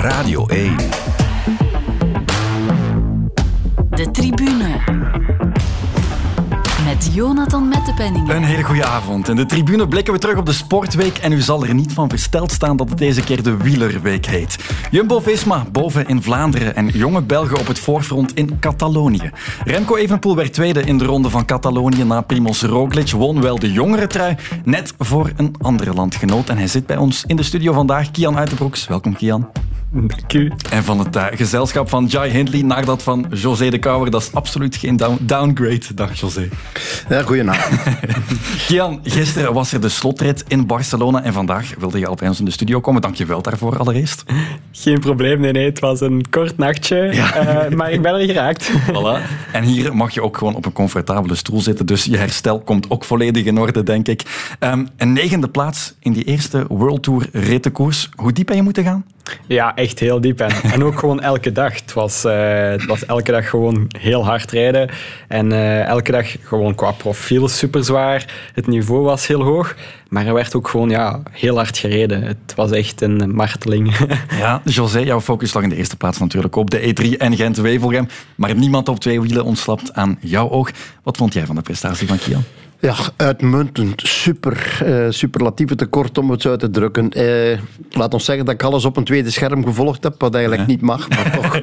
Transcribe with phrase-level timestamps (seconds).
[0.00, 0.76] Radio 1.
[3.90, 4.80] De tribune.
[6.84, 8.36] Met Jonathan Mettepenningen.
[8.36, 9.28] Een hele goede avond.
[9.28, 12.08] In de tribune blikken we terug op de Sportweek en u zal er niet van
[12.08, 14.58] versteld staan dat het deze keer de Wielerweek heet.
[14.90, 19.30] Jumbo-Visma boven in Vlaanderen en jonge Belgen op het voorfront in Catalonië.
[19.64, 23.72] Remco Evenpoel werd tweede in de ronde van Catalonië na Primoz Roglic, won wel de
[23.72, 26.48] jongere trui, net voor een andere landgenoot.
[26.48, 28.86] En hij zit bij ons in de studio vandaag, Kian Uitenbroeks.
[28.86, 29.48] Welkom Kian.
[29.92, 30.52] Dank u.
[30.70, 34.22] En van het uh, gezelschap van Jai Hindley naar dat van José de Kouwer, dat
[34.22, 35.94] is absoluut geen down downgrade.
[35.94, 36.48] Dag José.
[37.08, 37.80] Ja, goedenavond.
[38.66, 42.38] Kian, gisteren was er de slotrit in Barcelona en vandaag wilde je al bij ons
[42.38, 43.02] in de studio komen.
[43.02, 44.24] Dank je wel daarvoor allereerst.
[44.72, 45.64] Geen probleem, nee, nee.
[45.64, 47.66] Het was een kort nachtje, ja.
[47.68, 48.70] uh, maar ik ben er geraakt.
[48.90, 49.22] Voilà.
[49.52, 52.90] En hier mag je ook gewoon op een comfortabele stoel zitten, dus je herstel komt
[52.90, 54.22] ook volledig in orde, denk ik.
[54.60, 58.08] Um, een negende plaats in die eerste World Tour rittenkoers.
[58.14, 59.04] Hoe diep ben je moeten gaan?
[59.46, 60.40] Ja, echt heel diep.
[60.40, 61.74] En, en ook gewoon elke dag.
[61.74, 64.90] Het was, uh, het was elke dag gewoon heel hard rijden.
[65.28, 68.50] En uh, elke dag gewoon qua profiel super zwaar.
[68.54, 69.76] Het niveau was heel hoog.
[70.08, 72.22] Maar er werd ook gewoon ja, heel hard gereden.
[72.22, 73.96] Het was echt een marteling.
[74.38, 78.08] Ja, José, jouw focus lag in de eerste plaats natuurlijk op de E3 en Gent-Wevelgem.
[78.34, 80.70] Maar niemand op twee wielen ontslapt aan jouw oog.
[81.02, 82.44] Wat vond jij van de prestatie van Kian?
[82.80, 84.00] Ja, uitmuntend.
[84.04, 84.80] Super.
[84.86, 87.10] Uh, superlatieve tekort om het zo uit te drukken.
[87.16, 87.58] Uh,
[87.90, 90.72] laat ons zeggen dat ik alles op een tweede scherm gevolgd heb, wat eigenlijk ja.
[90.72, 91.56] niet mag, maar toch.
[91.56, 91.60] Uh,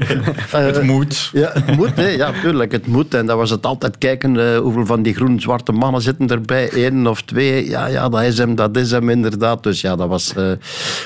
[0.52, 1.30] het moet.
[1.34, 2.08] Ja, het moet, hè.
[2.08, 2.72] ja, tuurlijk.
[2.72, 3.14] Het moet.
[3.14, 6.70] En dat was het altijd kijken hoeveel van die groen-zwarte mannen zitten erbij.
[6.74, 7.70] Eén of twee.
[7.70, 9.64] Ja, ja, dat is hem, dat is hem inderdaad.
[9.64, 10.34] Dus ja, dat was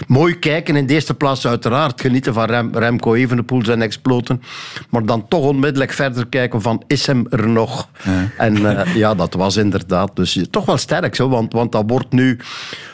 [0.08, 0.76] mooi kijken.
[0.76, 4.42] In de eerste plaats uiteraard genieten van Rem, Remco Evenepoel zijn exploten.
[4.90, 7.88] Maar dan toch onmiddellijk verder kijken van, is hem er nog?
[8.04, 8.30] Ja.
[8.38, 12.40] En ja, dat was inderdaad dus toch wel sterk, zo, want, want dat wordt nu...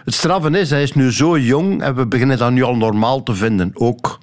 [0.05, 3.23] Het straffen is, hij is nu zo jong en we beginnen dat nu al normaal
[3.23, 3.71] te vinden.
[3.73, 4.19] Ook...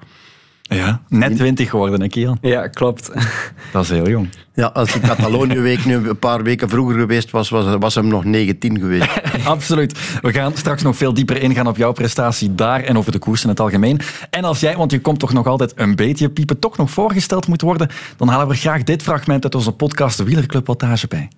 [0.68, 2.38] Ja, net 20 geworden, hè, Kian?
[2.40, 3.10] Ja, klopt.
[3.72, 4.28] Dat is heel jong.
[4.54, 8.24] Ja, als de Catalonië-week nu een paar weken vroeger geweest was, was, was hem nog
[8.24, 9.20] 19 geweest.
[9.44, 10.18] Absoluut.
[10.20, 13.42] We gaan straks nog veel dieper ingaan op jouw prestatie daar en over de koers
[13.42, 14.00] in het algemeen.
[14.30, 17.46] En als jij, want je komt toch nog altijd een beetje piepen, toch nog voorgesteld
[17.46, 21.28] moet worden, dan halen we graag dit fragment uit onze podcast de Wielerclub Wattage bij.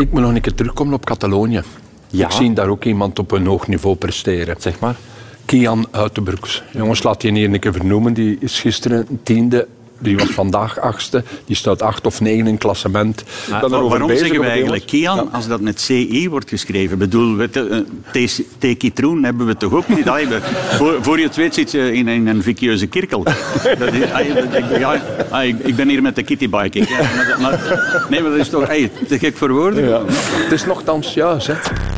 [0.00, 1.62] Ik moet nog een keer terugkomen op Catalonië.
[2.10, 2.26] Ja.
[2.26, 4.56] Ik zie daar ook iemand op een hoog niveau presteren.
[4.58, 4.96] Zeg maar.
[5.44, 6.62] Kian Uitenbroeks.
[6.72, 8.14] Jongens, laat je hier een keer vernoemen.
[8.14, 9.66] Die is gisteren tiende
[9.98, 11.24] die was vandaag achtste.
[11.44, 13.24] Die staat acht of negen in klassement.
[13.50, 15.26] Maar, waarom zeggen we eigenlijk Kian ja.
[15.32, 16.92] als dat met CI wordt geschreven?
[16.92, 17.46] Ik bedoel,
[18.58, 20.06] Tekitroen hebben we toch ook niet?
[20.70, 23.22] voor, voor je het weet zit je in, in een vicieuze kirkel.
[23.78, 24.08] Dat is,
[24.78, 26.78] ja, ik ben hier met de kittybike.
[28.08, 28.66] Nee, maar dat is toch
[29.08, 29.88] te gek voor woorden?
[29.88, 30.02] Ja.
[30.08, 31.54] Het is nogthans juist, hè?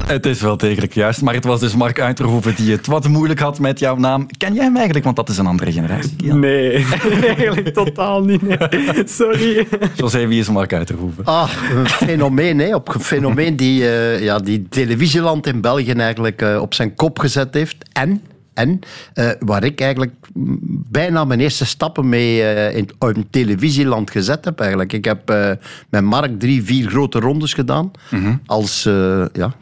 [0.06, 3.40] Het is wel degelijk juist, maar het was dus Mark Uiterhoeven die het wat moeilijk
[3.40, 4.26] had met jouw naam.
[4.38, 5.04] Ken jij hem eigenlijk?
[5.04, 6.16] Want dat is een andere generatie.
[6.16, 6.38] Kian.
[6.38, 6.86] Nee,
[7.36, 8.42] eigenlijk totaal niet.
[8.42, 8.58] Nee.
[9.20, 9.66] Sorry.
[9.94, 11.24] José, wie is Mark Uiterhoeven?
[11.24, 12.74] Ah, een fenomeen, hè.
[12.74, 17.18] Op een fenomeen die, uh, ja, die televisieland in België eigenlijk uh, op zijn kop
[17.18, 17.76] gezet heeft.
[17.92, 18.22] En
[18.60, 18.80] en
[19.14, 20.12] uh, waar ik eigenlijk
[20.90, 24.58] bijna mijn eerste stappen mee uh, in, in televisieland gezet heb.
[24.58, 24.92] Eigenlijk.
[24.92, 25.50] Ik heb uh,
[25.88, 28.40] met Mark drie, vier grote rondes gedaan mm -hmm.
[28.46, 28.82] als
[29.32, 29.54] ja,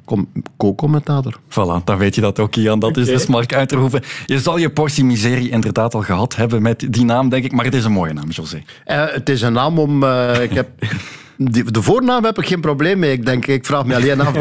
[0.56, 1.38] co-commentator.
[1.48, 2.78] Voilà, dan weet je dat ook, Jan.
[2.78, 3.03] Dat okay.
[3.03, 4.03] is dus Mark Uiterhoeven.
[4.26, 7.53] Je zal je portie miserie inderdaad al gehad hebben met die naam, denk ik.
[7.53, 8.62] Maar het is een mooie naam, José.
[8.84, 10.04] het is een naam om...
[10.32, 10.69] ik heb...
[11.41, 13.12] De voornaam heb ik geen probleem mee.
[13.12, 14.34] Ik denk, ik vraag me alleen af.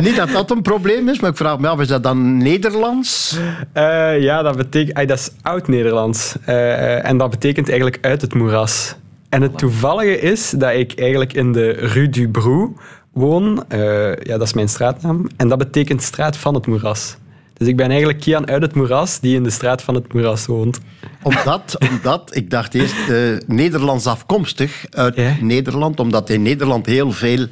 [0.04, 3.38] Niet dat dat een probleem is, maar ik vraag me af, is dat dan Nederlands?
[3.74, 6.36] Uh, ja, dat betekent, dat is oud-Nederlands.
[6.48, 8.94] Uh, en dat betekent eigenlijk uit het moeras.
[9.28, 12.76] En het toevallige is dat ik eigenlijk in de Rue du Brou
[13.12, 13.64] woon.
[13.68, 15.26] Uh, ja, dat is mijn straatnaam.
[15.36, 17.16] En dat betekent straat van het moeras.
[17.58, 20.46] Dus ik ben eigenlijk Kian uit het moeras, die in de straat van het moeras
[20.46, 20.78] woont.
[21.22, 25.36] Omdat, omdat ik dacht eerst, uh, Nederlands afkomstig uit ja.
[25.40, 27.46] Nederland, omdat in Nederland heel veel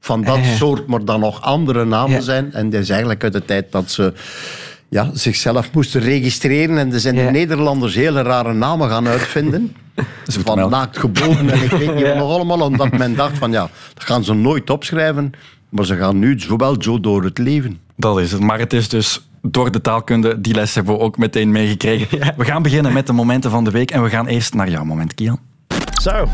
[0.00, 0.54] van dat uh.
[0.54, 2.20] soort, maar dan nog andere namen ja.
[2.20, 2.52] zijn.
[2.52, 4.12] En dat is eigenlijk uit de tijd dat ze
[4.88, 6.78] ja, zichzelf moesten registreren.
[6.78, 7.24] En er zijn ja.
[7.24, 9.76] de Nederlanders hele rare namen gaan uitvinden.
[10.44, 12.60] van naakt geboren en ik weet niet nog allemaal.
[12.60, 15.32] Omdat men dacht van ja, dat gaan ze nooit opschrijven.
[15.68, 17.80] Maar ze gaan nu zowel zo door het leven.
[17.96, 18.40] Dat is het.
[18.40, 22.18] Maar het is dus door de taalkunde, die les hebben we ook meteen meegekregen.
[22.18, 22.34] Ja.
[22.36, 24.84] We gaan beginnen met de momenten van de week en we gaan eerst naar jouw
[24.84, 25.38] moment, Kian.
[26.00, 26.28] So,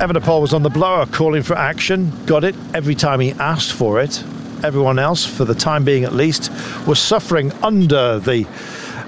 [0.00, 2.12] Evenepoel was on the blower, calling for action.
[2.26, 4.24] Got it every time he asked for it.
[4.60, 6.50] Everyone else, for the time being at least,
[6.84, 8.46] was suffering under the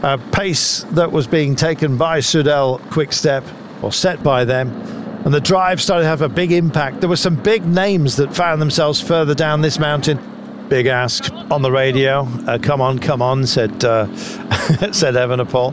[0.02, 3.42] uh, pace that was being taken by Sudel Quickstep,
[3.82, 4.68] or set by them.
[5.24, 7.00] And the drive started to have a big impact.
[7.00, 10.18] There were some big names that found themselves further down this mountain.
[10.68, 12.26] Big ask on the radio.
[12.46, 14.06] Uh, come on, come on, said uh,
[14.90, 15.72] said Evenepoel.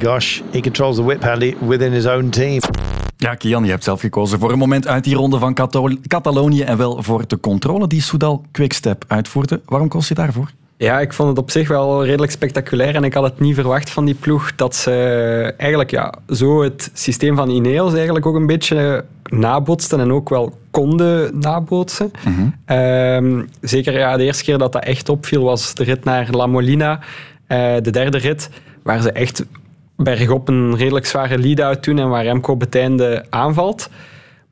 [0.00, 2.60] gosh, he controls the whip handy within his own team.
[3.16, 5.54] Ja, Kian, je hebt zelf gekozen voor een moment uit die ronde van
[6.06, 9.60] Catalonië en wel voor de controle die Soudal Quickstep uitvoerde.
[9.64, 10.50] Waarom koos je daarvoor?
[10.80, 13.90] Ja, ik vond het op zich wel redelijk spectaculair en ik had het niet verwacht
[13.90, 18.46] van die ploeg dat ze eigenlijk ja, zo het systeem van Ineos eigenlijk ook een
[18.46, 22.10] beetje nabotsten en ook wel konden nabootsen.
[22.64, 26.46] Ehm, zeker ja, de eerste keer dat dat echt opviel was de rit naar La
[26.46, 27.00] Molina,
[27.46, 28.50] eh, de derde rit,
[28.82, 29.44] waar ze echt
[29.96, 33.90] bergop een redelijk zware lead-out doen en waar Remco op het einde aanvalt.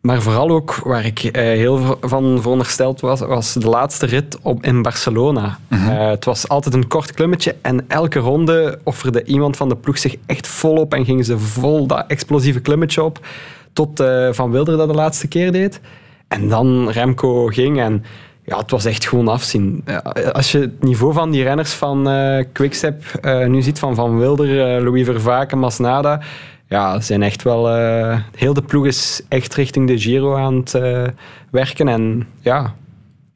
[0.00, 4.64] Maar vooral ook waar ik eh, heel van verondersteld was, was de laatste rit op,
[4.64, 5.58] in Barcelona.
[5.68, 9.98] Eh, het was altijd een kort klimmetje en elke ronde offerde iemand van de ploeg
[9.98, 13.26] zich echt volop en gingen ze vol dat explosieve klimmetje op.
[13.72, 15.80] Tot eh, Van Wilder dat de laatste keer deed.
[16.28, 18.04] En dan Remco ging en
[18.44, 19.82] ja, het was echt gewoon afzien.
[19.86, 19.98] Ja,
[20.32, 22.08] Als je het niveau van die renners van
[22.52, 23.02] Quickstep
[23.46, 26.20] nu ziet, van Van Wilder, Louis Vervaken, Masnada,
[26.68, 27.68] ja, zijn echt wel...
[27.70, 31.04] eh, heel de ploeg is echt richting de Giro aan het eh,
[31.50, 31.88] werken.
[31.88, 32.74] En ja,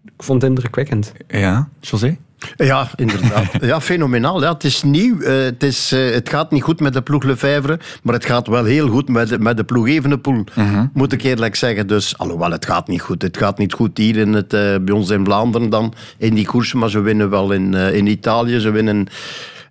[0.04, 1.12] ik vond het indrukwekkend.
[1.28, 2.16] Ja, José?
[2.56, 3.46] Ja, inderdaad.
[3.60, 4.42] Ja, fenomenaal.
[4.42, 5.20] Ja, het is nieuw.
[5.20, 8.64] Eh, het, is, het gaat niet goed met de ploeg Lefevre, maar het gaat wel
[8.64, 10.44] heel goed met de, met de ploeg Evenepoel,
[10.92, 11.86] moet ik eerlijk zeggen.
[11.86, 13.22] Dus, alhoewel, het gaat niet goed.
[13.22, 16.78] Het gaat niet goed hier in het, bij ons in Vlaanderen dan, in die koersen,
[16.78, 18.60] maar ze winnen wel in, in Italië.
[18.60, 19.06] Ze winnen,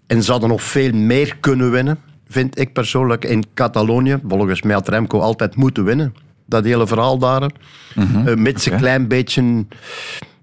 [0.07, 1.99] en ze hadden nog veel meer kunnen winnen,
[2.31, 4.19] vind ik persoonlijk, in Catalonië.
[4.27, 6.13] Volgens mij had Remco altijd moeten winnen.
[6.45, 7.51] Dat hele verhaal daar.
[7.95, 9.65] Eh, mits een klein beetje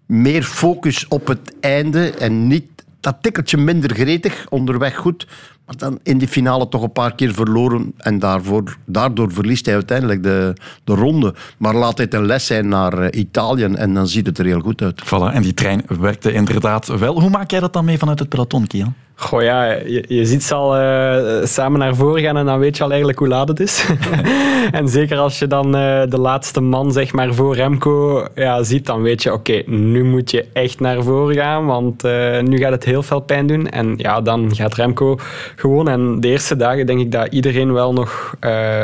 [0.06, 2.64] meer focus op het einde en niet
[3.00, 5.26] dat tikkeltje minder gretig, onderweg goed,
[5.66, 9.74] maar dan in de finale toch een paar keer verloren en daarvoor, daardoor verliest hij
[9.74, 10.52] uiteindelijk de,
[10.84, 11.34] de ronde.
[11.58, 14.60] Maar laat dit een les zijn naar eh, Italië en dan ziet het er heel
[14.60, 15.02] goed uit.
[15.04, 17.20] Voilà, en die trein werkte inderdaad wel.
[17.20, 18.94] Hoe maak jij dat dan mee vanuit het peloton, Kian?
[19.20, 19.64] Goh ja,
[20.08, 23.18] je, ziet ze al eh, samen naar voren gaan en dan weet je al eigenlijk
[23.18, 23.86] hoe laat het is.
[24.70, 28.86] en zeker als je dan eh, de laatste man zeg maar, voor Remco ja, ziet,
[28.86, 32.70] dan weet je, oké, nu moet je echt naar voren gaan, want eh, nu gaat
[32.70, 33.68] het heel veel pijn doen.
[33.68, 35.18] En ja, dan gaat Remco
[35.56, 35.88] gewoon.
[35.88, 38.34] En de eerste dagen denk ik dat iedereen wel nog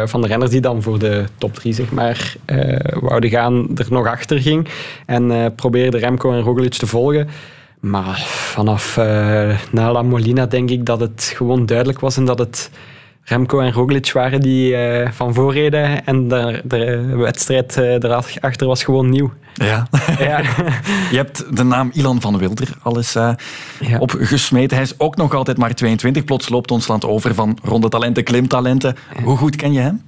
[0.05, 2.35] van de renners die dan voor de top 3 zeg maar,
[3.01, 4.69] wouden gaan, er nog achter ging.
[5.07, 7.29] En probeerde Remco en Roglic te volgen.
[7.85, 12.39] Maar vanaf eh, na La Molina denk ik dat het gewoon duidelijk was en dat
[12.39, 12.71] het
[13.23, 18.85] Remco en Roglic waren die eh, van voorreden en de, de wedstrijd eh, erachter was
[18.85, 19.33] gewoon nieuw.
[19.55, 19.87] Ja.
[20.19, 20.41] Ja.
[21.11, 23.37] Je hebt de naam Ilan van Wilder al eens Ja.
[23.99, 24.77] opgesmeten.
[24.77, 26.25] Hij is ook nog altijd maar 22.
[26.25, 28.97] Plots loopt ons land over van ronde talenten, klimtalenten.
[29.23, 30.03] Hoe goed ken je hem?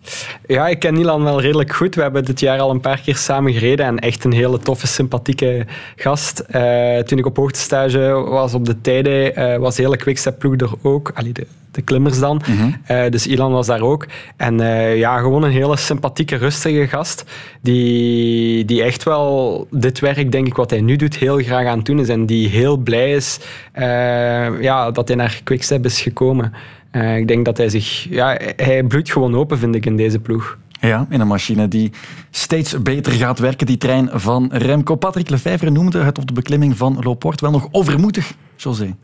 [0.46, 1.94] Ja, ik ken Nilan wel redelijk goed.
[1.94, 4.86] We hebben dit jaar al een paar keer samen gereden en echt een hele toffe,
[4.86, 5.66] sympathieke
[5.96, 6.38] gast.
[6.38, 10.70] Eh, toen ik op hoogtestage was op de tijden, eh, was de hele Quickstep-ploeg er
[10.82, 11.10] ook.
[11.14, 12.42] Allee, de, de klimmers dan.
[12.84, 14.06] Eh, dus Ilan was daar ook.
[14.36, 14.58] En
[14.96, 17.24] ja, gewoon een hele sympathieke, rustige gast.
[17.60, 19.35] Die, die echt wel
[19.70, 22.08] dit werk, denk ik, wat hij nu doet, heel graag aan het doen is.
[22.08, 23.38] En die heel blij is
[23.72, 26.52] eh, ja, dat hij naar Quickstep is gekomen.
[26.90, 28.06] Eh, ik denk dat hij zich...
[28.10, 30.58] Ja, hij bloeit gewoon open, vind ik, in deze ploeg.
[30.80, 31.92] Ja, in een machine die
[32.30, 33.66] steeds beter gaat werken.
[33.66, 34.94] Die trein van Remco.
[34.94, 38.94] Patrick Lefevre noemde het op de beklimming van Looport wel nog overmoedig, José.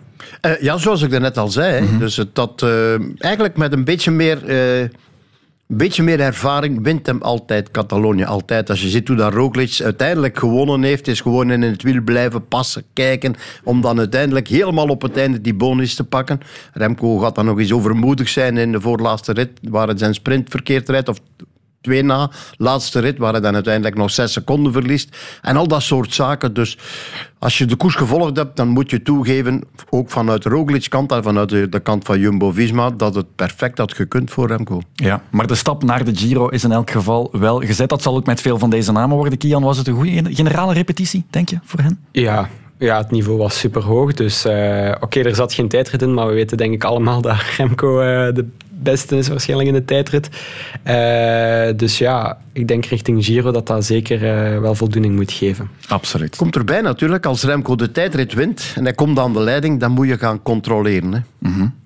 [0.40, 1.86] Eh, ja, zoals ik daarnet al zei.
[1.86, 1.98] hè.
[1.98, 4.88] Dus het, dat, eh, eigenlijk met een beetje meer, eh,
[5.76, 8.24] beetje meer ervaring wint hem altijd Catalonië.
[8.24, 8.70] Altijd.
[8.70, 12.48] Als je ziet hoe dat Roglic uiteindelijk gewonnen heeft, is gewoon in het wiel blijven
[12.48, 16.40] passen, kijken, om dan uiteindelijk helemaal op het einde die bonus te pakken.
[16.72, 20.50] Remco gaat dan nog eens overmoedig zijn in de voorlaatste rit, waar het zijn sprint
[20.50, 21.20] verkeerd rijdt, of
[21.82, 25.16] twee na, laatste rit, waar hij dan uiteindelijk nog zes seconden verliest.
[25.42, 26.54] En al dat soort zaken.
[26.54, 26.78] Dus
[27.38, 31.22] als je de koers gevolgd hebt, dan moet je toegeven, ook vanuit Roglic kant en
[31.22, 34.80] vanuit de, de kant van Jumbo-Visma, dat het perfect had gekund voor Remco.
[34.94, 37.88] Ja, maar de stap naar de Giro is in elk geval wel gezet.
[37.88, 39.38] Dat zal ook met veel van deze namen worden.
[39.38, 41.98] Kian, was het een goede generale repetitie, denk je, voor hen?
[42.12, 42.48] Ja,
[42.78, 44.12] ja het niveau was super hoog.
[44.12, 47.36] Dus eh, oké, er zat geen tijdrit in, maar we weten denk ik allemaal dat
[47.56, 48.46] Remco eh, de
[48.82, 50.28] beste is waarschijnlijk in de tijdrit.
[50.82, 55.68] Eh, dus ja, ik denk richting Giro dat dat zeker eh, wel voldoening moet geven.
[55.88, 56.36] Absoluut.
[56.36, 59.90] Komt erbij natuurlijk, als Remco de tijdrit wint en hij komt aan de leiding, dan
[59.90, 61.12] moet je gaan controleren.
[61.12, 61.20] Hè.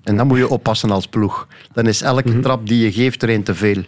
[0.03, 1.47] En dan moet je oppassen als ploeg.
[1.73, 3.83] Dan is elke trap die je geeft er een te veel.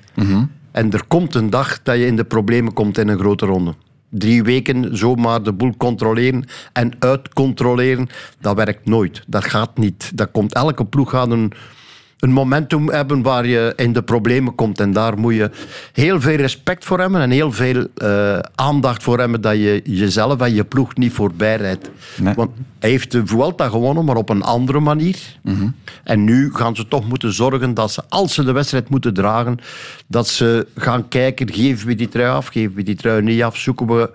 [0.71, 3.73] En er komt een dag dat je in de problemen komt in een grote ronde.
[4.09, 8.09] Drie weken zomaar de boel controleren en uitcontroleren,
[8.41, 9.23] dat werkt nooit.
[9.27, 10.11] Dat gaat niet.
[10.15, 11.51] Dat komt, elke ploeg gaat een,
[12.19, 14.79] een momentum hebben waar je in de problemen komt.
[14.79, 15.51] En daar moet je
[15.93, 20.39] heel veel respect voor hebben en heel veel uh, aandacht voor hebben dat je jezelf
[20.39, 21.89] en je ploeg niet voorbij rijdt.
[22.17, 22.33] Nee.
[22.33, 25.17] Want hij heeft de Vuelta gewonnen, maar op een andere manier.
[25.41, 25.75] Mm -hmm.
[26.03, 29.57] En nu gaan ze toch moeten zorgen dat ze, als ze de wedstrijd moeten dragen,
[30.07, 33.57] dat ze gaan kijken, geven we die trui af, geven we die trui niet af,
[33.57, 34.11] zoeken we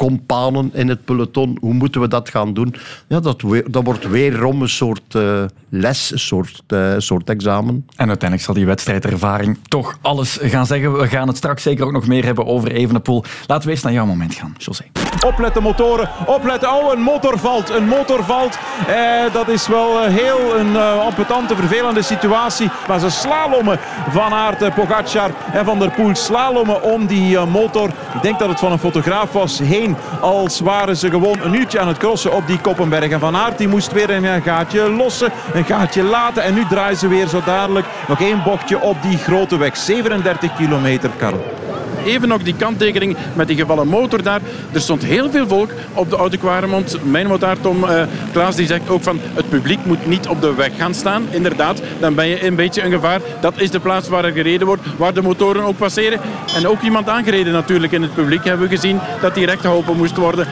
[0.00, 1.56] companen in het peloton.
[1.60, 2.74] Hoe moeten we dat gaan doen?
[3.08, 7.86] Ja, dat, dat wordt weerom een soort uh, les, een soort, uh, soort examen.
[7.96, 10.98] En uiteindelijk zal die wedstrijd-ervaring toch alles gaan zeggen.
[10.98, 13.24] We gaan het straks zeker ook nog meer hebben over Evenepoel.
[13.46, 14.84] Laten we eerst naar jouw moment gaan, José.
[15.26, 16.74] Opletten motoren, opletten.
[16.74, 18.58] Oh, een motor valt, een motor valt.
[18.86, 22.70] Eh, dat is wel heel een uh, vervelende situatie.
[22.88, 23.78] Maar ze slalommen
[24.10, 27.88] Van Aert, Pogacar en Van der Poel slalommen om die uh, motor.
[28.14, 29.89] Ik denk dat het van een fotograaf was, heen
[30.20, 33.10] als waren ze gewoon een uurtje aan het crossen op die Koppenberg.
[33.10, 36.42] En Van Aert die moest weer een gaatje lossen, een gaatje laten.
[36.42, 39.76] En nu draaien ze weer zo dadelijk nog één bochtje op die grote weg.
[39.76, 41.69] 37 kilometer, Karel
[42.04, 44.40] even nog die kanttekening met die gevallen motor daar.
[44.72, 46.96] Er stond heel veel volk op de Oude Kwaremond.
[47.02, 48.02] Mijn motaar Tom uh,
[48.32, 51.26] Klaas die zegt ook van het publiek moet niet op de weg gaan staan.
[51.30, 53.20] Inderdaad, dan ben je een beetje een gevaar.
[53.40, 56.20] Dat is de plaats waar er gereden wordt, waar de motoren ook passeren.
[56.54, 59.96] En ook iemand aangereden natuurlijk in het publiek hebben we gezien dat die recht geholpen
[59.96, 60.46] moest worden.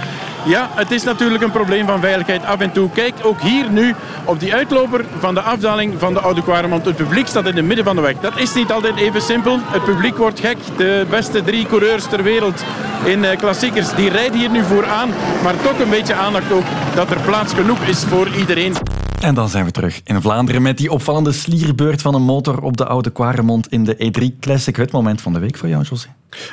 [0.45, 2.91] Ja, het is natuurlijk een probleem van veiligheid af en toe.
[2.91, 6.85] Kijk, ook hier nu op die uitloper van de afdaling van de Oude Kwaremond.
[6.85, 8.15] Het publiek staat in het midden van de weg.
[8.21, 9.59] Dat is niet altijd even simpel.
[9.63, 10.57] Het publiek wordt gek.
[10.77, 12.65] De beste drie coureurs ter wereld
[13.05, 15.09] in uh, klassiekers, die rijden hier nu vooraan.
[15.43, 16.65] Maar toch een beetje aandacht ook
[16.95, 18.75] dat er plaats genoeg is voor iedereen.
[19.21, 22.77] En dan zijn we terug in Vlaanderen met die opvallende slierbeurt van een motor op
[22.77, 24.77] de Oude Kwaremond in de E3 Classic.
[24.77, 26.09] Het moment van de week voor jou, José.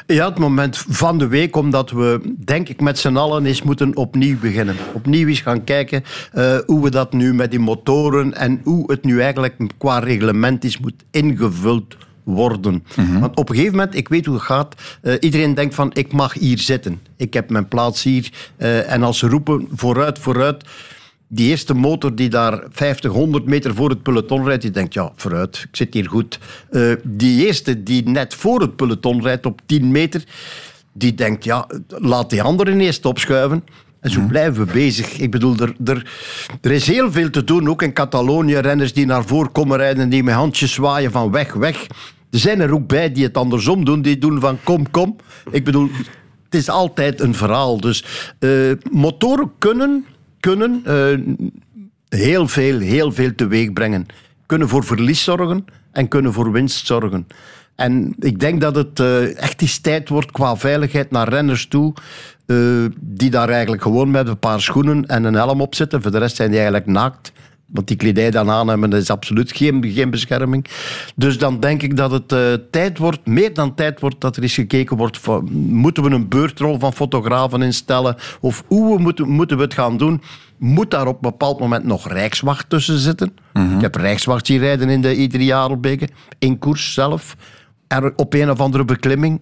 [0.07, 3.95] Ja, het moment van de week, omdat we, denk ik, met z'n allen eens moeten
[3.95, 4.75] opnieuw beginnen.
[4.93, 9.03] Opnieuw eens gaan kijken uh, hoe we dat nu met die motoren en hoe het
[9.03, 11.95] nu eigenlijk qua reglement is moet ingevuld
[12.25, 12.83] worden.
[12.95, 13.19] Mm -hmm.
[13.19, 16.11] Want op een gegeven moment, ik weet hoe het gaat, uh, iedereen denkt van ik
[16.11, 17.01] mag hier zitten.
[17.17, 18.31] Ik heb mijn plaats hier.
[18.57, 20.63] Uh, en als ze roepen vooruit, vooruit
[21.27, 25.11] die eerste motor die daar 50, 100 meter voor het peloton rijdt, die denkt, ja,
[25.15, 26.39] vooruit, ik zit hier goed.
[26.71, 30.23] Uh, die eerste die net voor het peloton rijdt op 10 meter,
[30.93, 33.63] die denkt, ja, laat die anderen eerst opschuiven.
[34.05, 35.17] En zo blijven we bezig.
[35.17, 36.11] Ik bedoel, er, er,
[36.61, 38.55] er is heel veel te doen, ook in Catalonië.
[38.55, 41.87] Renners die naar voren komen rijden, die met handjes zwaaien van weg, weg.
[42.31, 45.15] Er zijn er ook bij die het andersom doen, die doen van kom, kom.
[45.51, 45.89] Ik bedoel,
[46.43, 47.79] het is altijd een verhaal.
[47.79, 48.05] Dus
[48.39, 50.05] uh, motoren kunnen
[50.39, 51.35] kunnen uh,
[52.09, 54.05] heel veel, heel veel teweeg brengen.
[54.45, 57.27] Kunnen voor verlies zorgen en kunnen voor winst zorgen.
[57.75, 61.93] En ik denk dat het uh, echt eens tijd wordt qua veiligheid naar renners toe.
[62.99, 66.01] Die daar eigenlijk gewoon met een paar schoenen en een helm op zitten.
[66.01, 67.31] Voor de rest zijn die eigenlijk naakt.
[67.65, 70.65] Want die kledij dan aan hebben, dat is absoluut geen, geen bescherming.
[71.15, 74.43] Dus dan denk ik dat het uh, tijd wordt, meer dan tijd wordt, dat er
[74.43, 78.15] eens gekeken wordt van, moeten we een beurtrol van fotografen instellen?
[78.39, 80.21] Of hoe we moeten, moeten we het gaan doen?
[80.57, 83.35] Moet daar op een bepaald moment nog Rijkswacht tussen zitten?
[83.53, 83.75] Mm -hmm.
[83.75, 87.35] Ik heb Rijkswacht zien rijden in de iedere Jarelbeke, in koers zelf.
[88.15, 89.39] Op een of andere beklimming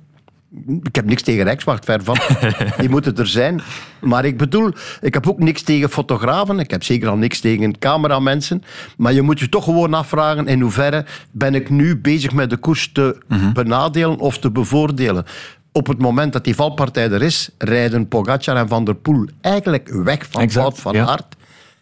[0.82, 2.18] ik heb niks tegen Rijkswacht, ver van.
[2.80, 3.62] Die moeten er zijn.
[4.02, 6.60] Maar ik bedoel, ik heb ook niks tegen fotografen.
[6.60, 8.64] Ik heb zeker al niks tegen cameramensen.
[8.98, 12.58] Maar je moet je toch gewoon afvragen in hoeverre ben ik nu bezig met de
[12.58, 13.54] koers te mm-hmm.
[13.54, 15.26] benadelen of te bevoordelen.
[15.72, 19.90] Op het moment dat die valpartij er is, rijden Pogacar en Van der Poel eigenlijk
[19.90, 21.06] weg van Wout van ja.
[21.06, 21.36] Aert.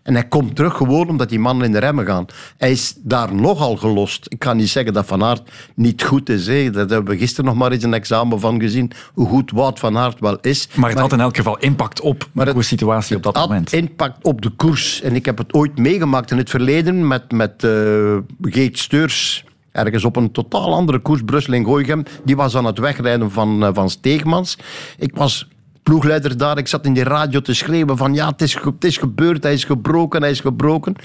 [0.03, 2.25] En hij komt terug gewoon omdat die mannen in de remmen gaan.
[2.57, 4.25] Hij is daar nogal gelost.
[4.29, 6.47] Ik kan niet zeggen dat Van Aert niet goed is.
[6.47, 6.69] Hè.
[6.69, 8.91] Dat hebben we gisteren nog maar eens een examen van gezien.
[9.13, 10.67] Hoe goed Wout van Aert wel is.
[10.67, 13.71] Maar het maar, had in elk geval impact op de situatie op dat het moment.
[13.71, 15.01] had impact op de koers.
[15.01, 20.03] En ik heb het ooit meegemaakt in het verleden met, met uh, Geet Steurs ergens
[20.03, 22.03] op een totaal andere koers, Brussel in Gooichem.
[22.23, 24.57] Die was aan het wegrijden van, uh, van Steegmans.
[24.97, 25.47] Ik was
[25.83, 26.57] ploegleider daar.
[26.57, 29.53] Ik zat in die radio te schreeuwen van ja, het is, het is gebeurd, hij
[29.53, 30.95] is gebroken, hij is gebroken.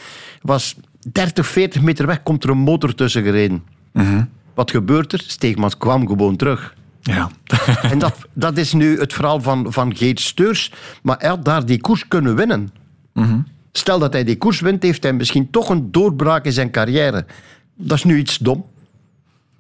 [0.43, 0.77] Was
[1.13, 3.65] 30, 40 meter weg komt er een motor tussen gereden.
[3.93, 4.29] Mm -hmm.
[4.55, 5.25] Wat gebeurt er?
[5.27, 6.75] Steegmans kwam gewoon terug.
[7.01, 7.31] Ja.
[7.91, 10.73] en dat, dat is nu het verhaal van, van Geert Steurs.
[11.03, 12.71] Maar hij had daar die koers kunnen winnen.
[13.13, 13.47] Mm -hmm.
[13.73, 17.27] Stel dat hij die koers wint, heeft hij misschien toch een doorbraak in zijn carrière.
[17.75, 18.65] Dat is nu iets dom.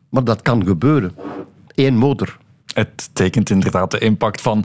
[0.08, 1.14] Maar dat kan gebeuren.
[1.74, 2.38] Eén motor.
[2.74, 4.64] Het tekent inderdaad de impact van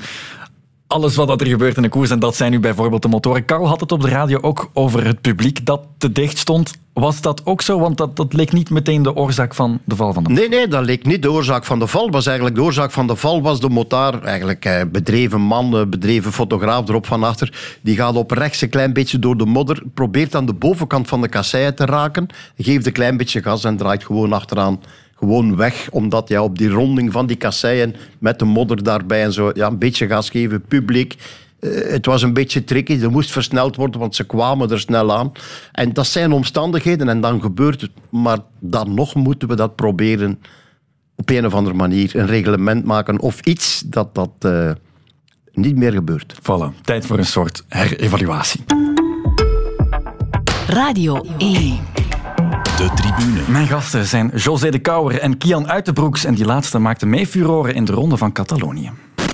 [0.91, 2.09] alles wat er gebeurt in de koers.
[2.09, 3.45] En dat zijn nu bijvoorbeeld de motoren.
[3.45, 6.73] Carl had het op de radio ook over het publiek dat te dicht stond.
[6.93, 7.79] Was dat ook zo?
[7.79, 10.67] Want dat, dat leek niet meteen de oorzaak van de val van de Nee, nee,
[10.67, 12.09] dat leek niet de oorzaak van de val.
[12.09, 14.23] Was eigenlijk de oorzaak van de val was de motaar.
[14.23, 17.77] Eigenlijk eh, bedreven man, bedreven fotograaf erop van achter.
[17.81, 19.83] Die gaat op rechts een klein beetje door de modder.
[19.93, 22.27] Probeert aan de bovenkant van de kasseien te raken.
[22.57, 24.79] Geeft een klein beetje gas en draait gewoon achteraan
[25.21, 29.33] gewoon weg, omdat ja, op die ronding van die kasseien met de modder daarbij en
[29.33, 31.15] zo, ja, een beetje gas geven, publiek.
[31.59, 35.17] Eh, het was een beetje tricky, er moest versneld worden, want ze kwamen er snel
[35.17, 35.31] aan.
[35.71, 37.91] En dat zijn omstandigheden en dan gebeurt het.
[38.09, 40.39] Maar dan nog moeten we dat proberen
[41.15, 44.71] op een of andere manier, een reglement maken of iets dat dat uh,
[45.53, 46.35] niet meer gebeurt.
[46.39, 48.63] Voilà, tijd voor een soort herevaluatie.
[50.67, 51.90] Radio 1
[52.81, 53.41] de tribune.
[53.47, 56.25] Mijn gasten zijn José de Kouwer en Kian Uitenbroeks.
[56.25, 58.91] En die laatste maakte mee furoren in de ronde van Catalonië.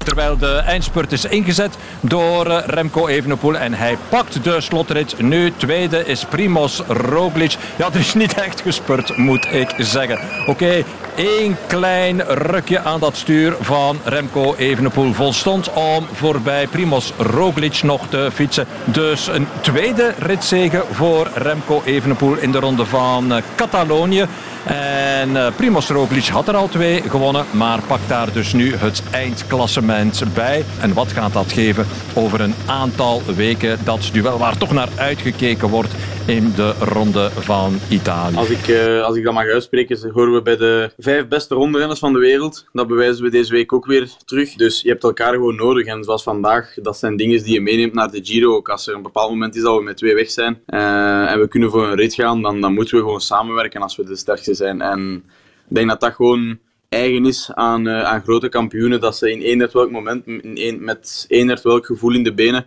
[0.08, 3.58] Terwijl de eindspurt is ingezet door eh, Remco Evenepoel.
[3.58, 5.22] En hij pakt de slotrit.
[5.22, 7.56] Nu tweede is Primoz Roglic.
[7.76, 10.20] Ja, er is niet echt gespurt, moet ik zeggen.
[10.46, 10.84] Oké,
[11.16, 18.08] één klein rukje aan dat stuur van Remco Evenepoel volstond om voorbij Primoz Roglic nog
[18.10, 18.68] te fietsen.
[18.86, 24.26] Dus een tweede ritzege voor Remco Evenepoel in de ronde van eh, Catalonië.
[24.68, 29.04] En uh, Primoz Roglic had er al twee gewonnen, maar pakt daar dus nu het
[29.12, 30.66] eindklassement bij.
[30.80, 33.80] En wat gaat dat geven over een aantal weken?
[33.84, 35.94] Dat duel waar toch naar uitgekeken wordt
[36.28, 38.36] in de ronde van Italië.
[38.36, 42.00] Als ik, uh, als ik dat mag uitspreken, horen we bij de vijf beste rondrenners
[42.00, 42.66] van de wereld.
[42.74, 44.54] Dat bewijzen we deze week ook weer terug.
[44.54, 45.86] Dus je hebt elkaar gewoon nodig.
[45.86, 48.56] En zoals vandaag, dat zijn dingen die je meeneemt naar de Giro.
[48.56, 51.40] Ook als er een bepaald moment is dat we met twee weg zijn uh, en
[51.40, 54.16] we kunnen voor een rit gaan, dan, dan moeten we gewoon samenwerken als we de
[54.16, 54.82] sterkste zijn.
[54.82, 55.24] En
[55.70, 59.02] ik denk dat dat gewoon eigen is aan, uh, aan grote kampioenen.
[59.02, 62.66] Dat ze in eender welk moment, in een, met eender welk gevoel in de benen,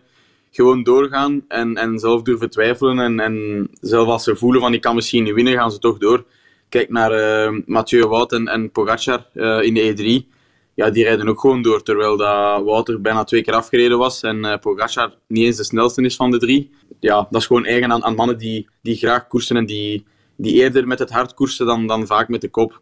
[0.50, 2.98] gewoon doorgaan en, en zelf durven twijfelen.
[2.98, 5.98] En, en zelf als ze voelen van ik kan misschien niet winnen, gaan ze toch
[5.98, 6.24] door.
[6.68, 10.38] Kijk naar uh, Mathieu Wout en, en Pogacar uh, in de E3.
[10.74, 14.36] Ja, die rijden ook gewoon door, terwijl dat Wouter bijna twee keer afgereden was en
[14.36, 16.70] uh, Pogacar niet eens de snelste is van de drie.
[17.00, 20.04] Ja, dat is gewoon eigen aan, aan mannen die, die graag koersen en die,
[20.36, 22.80] die eerder met het hart koersen dan, dan vaak met de kop.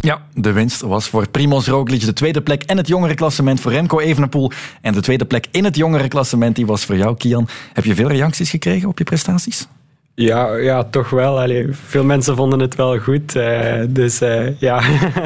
[0.00, 3.72] Ja, de winst was voor Primoz Roglic de tweede plek en het jongere klassement voor
[3.72, 4.50] Remco Evenepoel.
[4.80, 7.48] En de tweede plek in het jongere klassement die was voor jou, Kian.
[7.72, 9.68] Heb je veel reacties gekregen op je prestaties?
[10.14, 11.40] Ja, ja toch wel.
[11.40, 13.36] Allee, veel mensen vonden het wel goed.
[13.36, 14.80] Uh, dus uh, ja,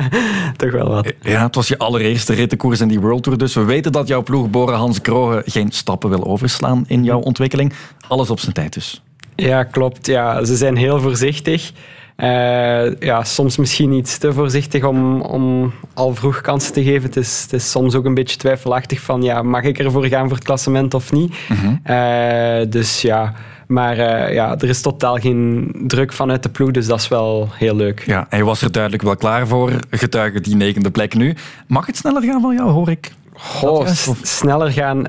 [0.57, 1.13] toch wel wat.
[1.23, 3.39] Ja, het was je allereerste rittenkoers in die World Tour.
[3.39, 7.73] Dus we weten dat jouw ploegboren Hans Kroge geen stappen wil overslaan in jouw ontwikkeling.
[8.09, 9.03] Alles op zijn tijd dus.
[9.35, 10.07] Ja, klopt.
[10.07, 11.73] Ja, ze zijn heel voorzichtig.
[12.17, 17.03] Uh, ja, soms misschien iets te voorzichtig om, om al vroeg kansen te geven.
[17.03, 20.29] Het is, het is soms ook een beetje twijfelachtig van ja, mag ik ervoor gaan
[20.29, 21.35] voor het klassement of niet.
[21.49, 21.81] Mm -hmm.
[21.87, 23.35] uh, dus ja,
[23.67, 27.49] maar uh, ja, er is totaal geen druk vanuit de ploeg, dus dat is wel
[27.53, 28.03] heel leuk.
[28.07, 31.35] Ja, hij was er duidelijk wel klaar voor, getuige die negende plek nu.
[31.67, 33.13] Mag het sneller gaan van jou, hoor ik?
[33.43, 33.87] Goh,
[34.23, 35.05] sneller gaan.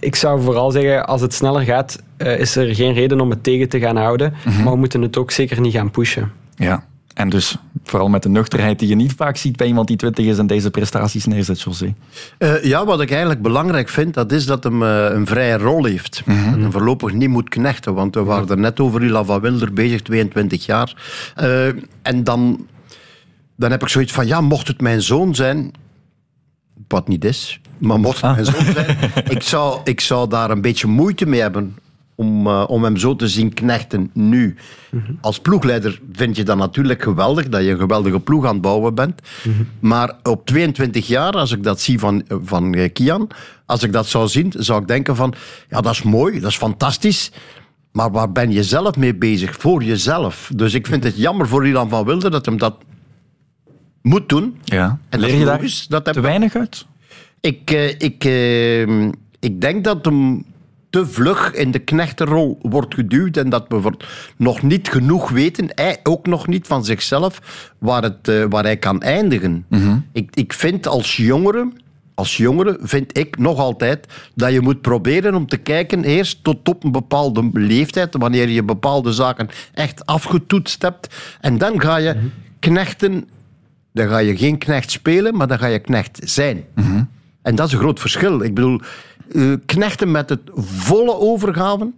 [0.00, 3.42] Ik zou vooral zeggen, als het sneller gaat, uh, is er geen reden om het
[3.42, 4.32] tegen te gaan houden.
[4.32, 4.62] Mm -hmm.
[4.62, 6.32] Maar we moeten het ook zeker niet gaan pushen.
[6.56, 9.96] Ja, en dus vooral met de nuchterheid die je niet vaak ziet bij iemand die
[9.96, 11.94] 20 is en deze prestaties neerzet, José.
[12.38, 15.84] Uh, ja, wat ik eigenlijk belangrijk vind, dat is dat hem uh, een vrije rol
[15.84, 16.22] heeft.
[16.24, 16.52] Mm -hmm.
[16.52, 19.72] En hem voorlopig niet moet knechten, want we waren er net over Ila van Wilder
[19.72, 20.94] bezig, 22 jaar.
[21.42, 21.66] Uh,
[22.02, 22.66] en dan,
[23.56, 25.72] dan heb ik zoiets van, ja, mocht het mijn zoon zijn,
[26.88, 28.96] wat niet is, maar mocht mijn zoon zijn,
[29.36, 31.76] ik zou, ik zou daar een beetje moeite mee hebben
[32.14, 34.56] om, uh, om hem zo te zien knechten nu.
[34.90, 35.18] Mm -hmm.
[35.20, 38.94] Als ploegleider vind je dat natuurlijk geweldig, dat je een geweldige ploeg aan het bouwen
[38.94, 39.20] bent.
[39.44, 39.68] Mm -hmm.
[39.80, 43.28] Maar op 22 jaar, als ik dat zie van, van uh, Kian,
[43.66, 45.34] als ik dat zou zien, zou ik denken van,
[45.68, 47.30] ja, dat is mooi, dat is fantastisch.
[47.92, 49.56] Maar waar ben je zelf mee bezig?
[49.58, 50.50] Voor jezelf.
[50.56, 52.74] Dus ik vind het jammer voor Ilan van Wilde dat hem dat
[54.04, 54.58] moet doen.
[54.64, 54.98] Ja.
[55.08, 56.86] En Leer je daar logisch, dat te weinig uit?
[57.40, 58.24] Ik, uh, ik,
[59.40, 60.44] ik denk dat hem
[60.94, 63.92] te vlug in de knechtenrol wordt geduwd en dat we
[64.36, 67.40] nog niet genoeg weten, hij ook nog niet van zichzelf,
[67.78, 69.64] waar, het, uh, waar hij kan eindigen.
[69.68, 70.06] Mm -hmm.
[70.12, 71.68] ik, ik vind als jongere,
[72.14, 76.68] als jongere vind ik nog altijd dat je moet proberen om te kijken eerst tot
[76.68, 82.12] op een bepaalde leeftijd, wanneer je bepaalde zaken echt afgetoetst hebt, en dan ga je
[82.12, 82.32] -hmm.
[82.58, 83.28] knechten,
[83.94, 86.64] dan ga je geen knecht spelen, maar dan ga je knecht zijn.
[86.74, 87.08] Mm -hmm.
[87.42, 88.42] En dat is een groot verschil.
[88.42, 88.80] Ik bedoel,
[89.32, 91.94] uh, knechten met het volle overgaven.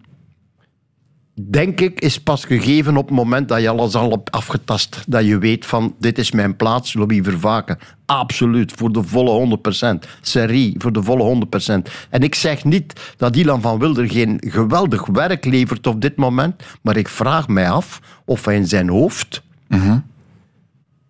[1.35, 5.05] denk ik, is pas gegeven op het moment dat je alles al hebt afgetast.
[5.07, 7.79] Dat je weet van, dit is mijn plaats, Louis Vervaken.
[8.07, 9.59] Absoluut, voor de volle
[10.05, 10.09] 100%.
[10.21, 11.91] Serie, voor de volle 100%.
[12.11, 16.63] En ik zeg niet dat Ilan van Wilder geen geweldig werk levert op dit moment,
[16.83, 19.43] maar ik vraag mij af of hij in zijn hoofd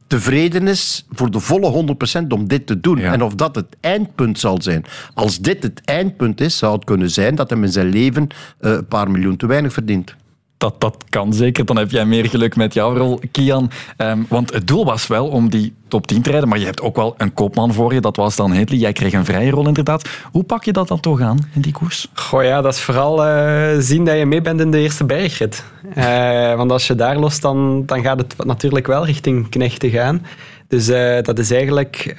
[0.07, 2.99] tevreden is voor de volle 100% om dit te doen.
[2.99, 4.85] En of dat het eindpunt zal zijn.
[5.15, 8.71] Als dit het eindpunt is, zou het kunnen zijn dat hij in zijn leven eh,
[8.71, 10.17] een paar miljoen te weinig verdient.
[10.59, 11.65] Dat, dat kan zeker.
[11.65, 13.71] Dan heb jij meer geluk met jouw rol, Kian.
[13.97, 16.81] Ehm, want het doel was wel om die top 10 te rijden, maar je hebt
[16.81, 18.01] ook wel een koopman voor je.
[18.01, 18.79] Dat was dan Hindley.
[18.79, 20.09] Jij kreeg een vrije rol inderdaad.
[20.33, 22.09] Hoe pak je dat dan toch aan in die koers?
[22.15, 25.65] Goh ja, dat is vooral eh, zien dat je mee bent in de eerste bergrit.
[25.95, 30.27] Eh, want als je daar lost, dan, dan gaat het natuurlijk wel richting knechten gaan.
[30.69, 32.15] Dus eh, dat is eigenlijk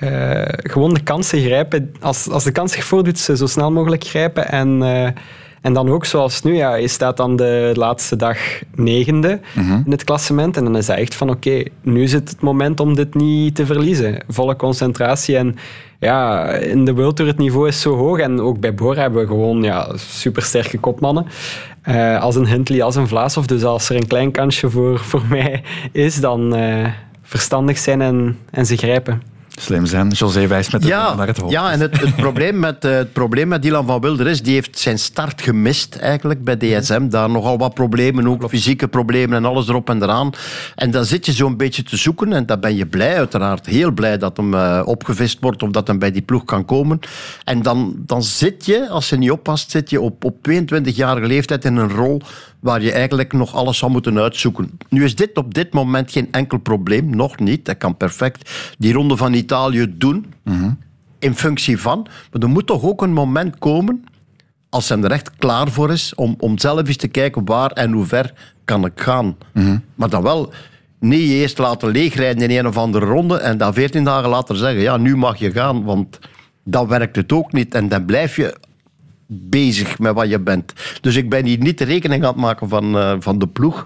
[0.58, 1.95] gewoon de kansen grijpen.
[2.02, 4.82] Als, als de kans zich voordoet, ze zo snel mogelijk grijpen en
[5.68, 8.38] en dan ook zoals nu, ja, je staat dan de laatste dag
[8.76, 9.82] negende Mhm.
[9.86, 10.58] in het klassement.
[10.58, 13.56] En dan is het echt van, oké, nu is het het moment om dit niet
[13.56, 14.24] te verliezen.
[14.28, 15.38] Volle concentratie.
[15.38, 15.56] En
[16.00, 18.20] ja, in de World Tour het niveau is zo hoog.
[18.20, 21.26] En ook bij Bora hebben we gewoon ja, supersterke kopmannen.
[21.82, 23.46] Eh, als een Hindley, als een Vlaasov.
[23.46, 26.86] Dus als er een klein kansje voor, voor mij is, dan eh,
[27.24, 29.22] verstandig zijn en, en ze grijpen.
[29.60, 30.10] Slim zijn.
[30.10, 31.52] José wijst met de Ja, naar het hoofd.
[31.52, 34.54] ja en het, het, probleem met, eh, het probleem met Dylan van Wilder is, die
[34.54, 37.08] heeft zijn start gemist eigenlijk bij DSM.
[37.08, 40.30] Daar nogal wat problemen, ook fysieke problemen en alles erop en eraan.
[40.76, 43.65] En dan zit je zo'n beetje te zoeken en dan ben je blij uiteraard.
[43.65, 47.00] Heel blij dat hem eh, opgevist wordt of dat hem bij die ploeg kan komen.
[47.43, 51.65] En dan, dan zit je, als je niet oppast, zit je op, op 22-jarige leeftijd
[51.65, 52.22] in een rol
[52.60, 54.78] waar je eigenlijk nog alles zou moeten uitzoeken.
[54.89, 57.67] Nu is dit op dit moment geen enkel probleem, nog niet.
[57.67, 60.34] Hij kan perfect die ronde van Italië doen,
[61.20, 62.08] in functie van.
[62.32, 64.04] Maar er moet toch ook een moment komen,
[64.70, 67.91] als hij er echt klaar voor is, om, om zelf eens te kijken waar en
[67.91, 68.34] hoe ver
[68.65, 69.38] kan ik gaan.
[69.96, 70.54] Maar dan wel
[71.00, 74.82] niet eerst laten leegrijden in een of andere ronde en dan 14 dagen later zeggen,
[74.82, 76.20] ja, nu mag je gaan, want
[76.63, 77.74] dan werkt het ook niet.
[77.76, 78.58] En dan blijf je
[79.28, 80.74] bezig met wat je bent.
[81.02, 83.86] Dus ik ben hier niet de rekening aan het maken van, eh, van de ploeg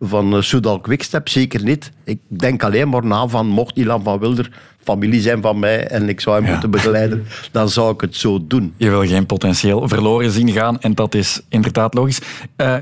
[0.00, 1.92] van uh, Soudal Quickstep, zeker niet.
[2.04, 4.50] Ik denk alleen maar na van, mocht Ilan van Wilder
[4.82, 8.46] familie zijn van mij en ik zou hem moeten begeleiden, dan zou ik het zo
[8.46, 8.74] doen.
[8.76, 12.20] Je wil geen potentieel verloren zien gaan en dat is inderdaad logisch.
[12.56, 12.76] Eh,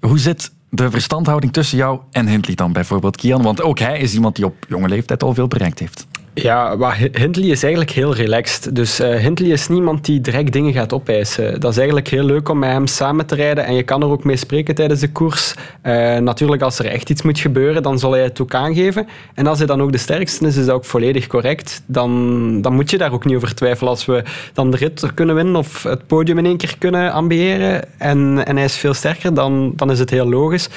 [0.00, 3.42] hoe zit de verstandhouding tussen jou en Hindley dan bijvoorbeeld, Kian?
[3.42, 6.06] Want ook hij is iemand die op jonge leeftijd al veel bereikt heeft.
[6.42, 8.74] Ja, maar Hi- Hindley is eigenlijk heel relaxed.
[8.74, 11.60] Dus eh Hindley is niemand die direct dingen gaat opeisen.
[11.60, 14.08] Dat is eigenlijk heel leuk om met hem samen te rijden en je kan er
[14.08, 15.54] ook mee spreken tijdens de koers.
[15.82, 19.06] Eh, natuurlijk, als er echt iets moet gebeuren, dan zal hij het ook aangeven.
[19.34, 21.82] En als hij dan ook de sterkste is, is dat ook volledig correct.
[21.86, 23.90] Dan, dan moet je daar ook niet over twijfelen.
[23.90, 24.22] Als we
[24.52, 28.56] dan de rit kunnen winnen of het podium in één keer kunnen ambiëren en, en
[28.56, 30.68] hij is veel sterker, dan, dan is het heel logisch.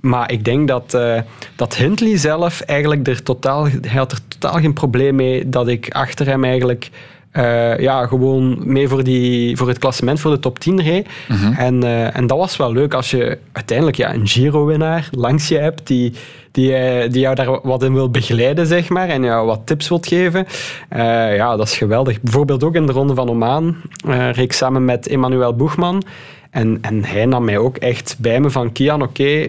[0.00, 1.20] Maar ik denk dat, eh,
[1.56, 4.00] dat Hindley zelf eigenlijk er totaal, hij
[4.38, 6.90] totaal geen probleem mee dat ik achter hem eigenlijk
[7.30, 11.08] eh, ja, gewoon mee voor, die, voor het klassement, voor de top 10 reed.
[11.56, 15.58] en, eh, en dat was wel leuk als je uiteindelijk ja, een Giro-winnaar langs je
[15.58, 16.12] hebt die,
[16.50, 19.88] die, eh, die jou daar wat in wil begeleiden, zeg maar, en jou wat tips
[19.88, 20.46] wilt geven.
[21.34, 22.20] Ja, dat is geweldig.
[22.20, 23.76] Bijvoorbeeld ook in de Ronde van Oman
[24.08, 26.02] eh reed ik samen met Emmanuel Boegman.
[26.50, 29.48] En, en hij nam mij ook echt bij me van Kian, oké,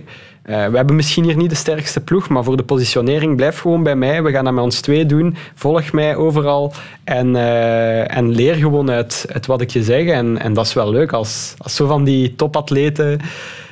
[0.50, 3.96] we hebben misschien hier niet de sterkste ploeg, maar voor de positionering blijf gewoon bij
[3.96, 4.24] mij.
[4.24, 5.36] We gaan dat met ons twee doen.
[5.56, 10.06] Volg mij overal en, eh, en leer gewoon uit, uit wat ik je zeg.
[10.08, 13.20] En, en dat is wel leuk als, als zo van die topatleten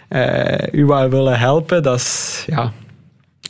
[0.08, 1.84] eh u wat willen helpen.
[1.84, 2.72] Dat is, ja,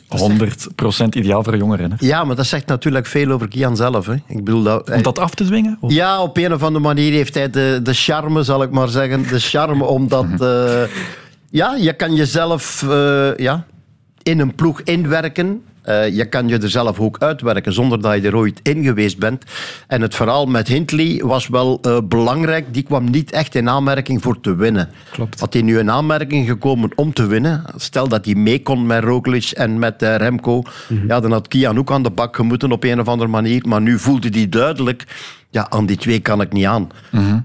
[0.08, 1.90] 100% ideaal voor jongeren.
[1.90, 1.96] Hè?
[2.06, 4.06] Ja, maar dat zegt natuurlijk veel over Kian zelf.
[4.06, 4.14] Hè.
[4.26, 5.78] Ik bedoel dat, Om dat af te dwingen?
[5.80, 8.88] Of- Ja, op een of andere manier heeft hij de, de charme, zal ik maar
[8.88, 9.22] zeggen.
[9.28, 10.26] De charme omdat...
[10.40, 10.82] eh,
[11.50, 13.66] ja, je kan jezelf eh, ja,
[14.22, 15.62] in een ploeg inwerken.
[15.82, 19.18] Eh, je kan je er zelf ook uitwerken zonder dat je er ooit in geweest
[19.18, 19.44] bent.
[19.86, 22.74] En het verhaal met Hindley was wel eh, belangrijk.
[22.74, 24.88] Die kwam niet echt in aanmerking voor te winnen.
[25.10, 25.40] Klopt.
[25.40, 29.04] Had hij nu in aanmerking gekomen om te winnen, stel dat hij mee kon met
[29.04, 30.62] Roglic en met Remco,
[31.06, 33.62] ja, dan had Kian ook aan de bak gemoeten op een of andere manier.
[33.66, 35.04] Maar nu voelde hij duidelijk,
[35.50, 36.88] ja, aan die twee kan ik niet aan.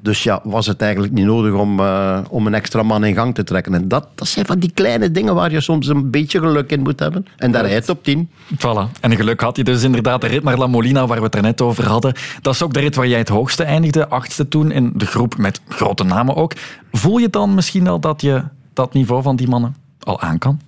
[0.01, 3.35] Dus ja, was het eigenlijk niet nodig om, eh, om een extra man in gang
[3.35, 3.73] te trekken.
[3.73, 6.81] En dat, dat zijn van die kleine dingen waar je soms een beetje geluk in
[6.81, 7.25] moet hebben.
[7.37, 8.29] En daar rijdt op tien.
[8.55, 8.99] Voilà.
[9.01, 11.41] En geluk had je dus inderdaad de rit naar La Molina, waar we het er
[11.41, 12.13] net over hadden.
[12.41, 15.37] Dat is ook de rit waar jij het hoogste eindigde, achtste toen, in de groep
[15.37, 16.53] met grote namen ook.
[16.91, 20.59] Voel je dan misschien al dat je dat niveau van die mannen al aan kan?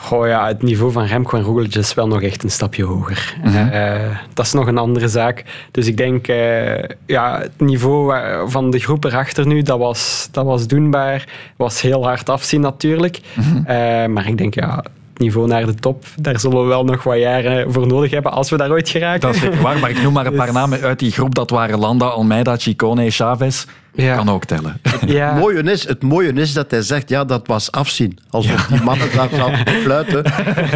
[0.00, 3.36] Goh ja, het niveau van Remco en Roglic is wel nog echt een stapje hoger.
[3.44, 3.56] Mhm.
[3.56, 5.44] Eh, dat is nog een andere zaak.
[5.70, 8.14] Dus ik denk, eh, ja, het niveau
[8.46, 11.24] van de groep erachter nu, dat was, dat was doenbaar.
[11.56, 13.20] was heel hard afzien natuurlijk.
[13.34, 13.56] Mhm.
[13.64, 17.02] Eh, maar ik denk, ja, het niveau naar de top, daar zullen we wel nog
[17.02, 19.20] wat jaren voor nodig hebben als we daar ooit geraken.
[19.20, 21.34] Dat is waar, maar ik noem maar een paar Dus- namen uit die groep.
[21.34, 23.64] Dat waren Landa, Almeida, Chicone, Chavez.
[24.02, 24.16] Ja.
[24.16, 24.80] Kan ook tellen.
[25.06, 25.28] Ja.
[25.32, 28.18] Het, mooie is, het mooie is dat hij zegt, ja, dat was afzien.
[28.30, 30.24] Alsof die mannen daar zouden fluiten.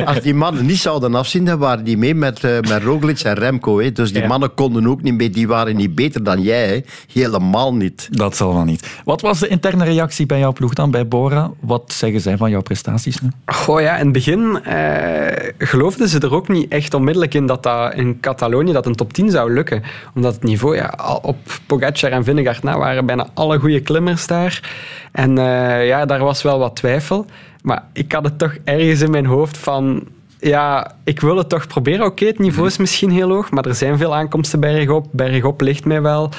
[0.06, 3.34] Als die mannen niet zouden afzien, dan waren die mee met, eh, met Roglic en
[3.34, 3.80] Remco.
[3.80, 3.92] Hè.
[3.92, 4.28] Dus die Ja.
[4.28, 5.30] mannen konden ook niet mee.
[5.30, 6.66] Die waren niet beter dan jij.
[6.66, 6.80] Hè.
[7.20, 8.08] Helemaal niet.
[8.10, 8.88] Dat zal wel niet.
[9.04, 11.50] Wat was de interne reactie bij jouw ploeg dan, bij Bora?
[11.60, 13.28] Wat zeggen zij van jouw prestaties nu?
[13.46, 17.62] Goh ja, in het begin eh, geloofden ze er ook niet echt onmiddellijk in dat
[17.62, 19.82] dat in Catalonië dat een top 10 zou lukken.
[20.14, 24.26] Omdat het niveau ja, al op Pogacar en Vingegaard na waren bijna alle goede klimmers
[24.26, 24.72] daar.
[25.12, 27.26] En eh, ja, daar was wel wat twijfel.
[27.62, 30.02] Maar ik had het toch ergens in mijn hoofd van...
[30.38, 32.06] Ja, ik wil het toch proberen.
[32.06, 35.06] Oké, het niveau is misschien heel hoog, maar er zijn veel aankomsten bergop.
[35.10, 36.30] Bergop ligt mij wel.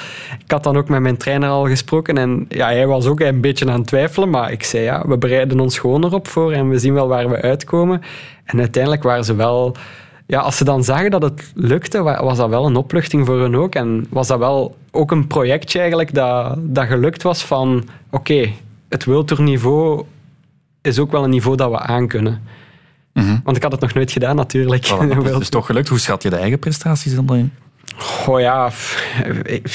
[0.44, 3.42] Ik had dan ook met mijn trainer al gesproken en ja, hij was ook een
[3.42, 6.70] beetje aan het twijfelen, maar ik zei ja, we bereiden ons gewoon erop voor en
[6.70, 8.02] we zien wel waar we uitkomen.
[8.46, 9.76] En uiteindelijk waren ze wel...
[10.28, 13.42] Ja, als ze dan zagen dat het lukte, wa- was dat wel een opluchting voor
[13.42, 13.76] hen ook.
[13.76, 17.84] En was dat wel ook een projectje eigenlijk dat, dat gelukt was van...
[18.10, 18.50] Oké,
[18.90, 20.04] het World Tour niveau
[20.82, 22.42] is ook wel een niveau dat we aankunnen.
[23.44, 24.86] Want ik had het nog nooit gedaan natuurlijk.
[24.88, 25.88] Voilà, dat is dus toch gelukt.
[25.88, 27.52] Hoe schat je de eigen prestaties dan in?
[28.28, 28.72] Oh ja,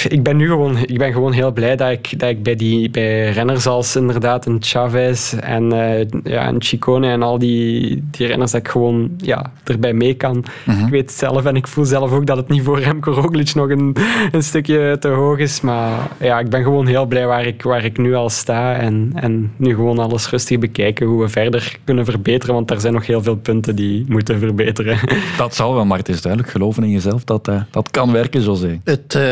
[0.09, 2.90] ik, ben nu gewoon, ik ben gewoon heel blij dat ik, dat ik bij, die,
[2.90, 8.27] bij renners als inderdaad een Chavez en eh, ja, een Chicone en al die, die
[8.27, 10.44] renners dat ik gewoon ja, erbij mee kan.
[10.66, 13.71] Ik weet zelf en ik voel zelf ook dat het niet voor Remco Roglic nog
[13.71, 13.97] een,
[14.33, 15.61] een stukje te hoog is.
[15.61, 19.12] Maar ja, ik ben gewoon heel blij waar ik, waar ik nu al sta en,
[19.14, 23.07] en nu gewoon alles rustig bekijken hoe we verder kunnen verbeteren, want er zijn nog
[23.07, 24.99] heel veel punten die moeten verbeteren.
[25.37, 26.53] Dat zal wel, maar het is duidelijk.
[26.53, 28.81] Geloven in jezelf, dat, eh, dat kan werken, José.
[28.85, 29.23] Het, eh,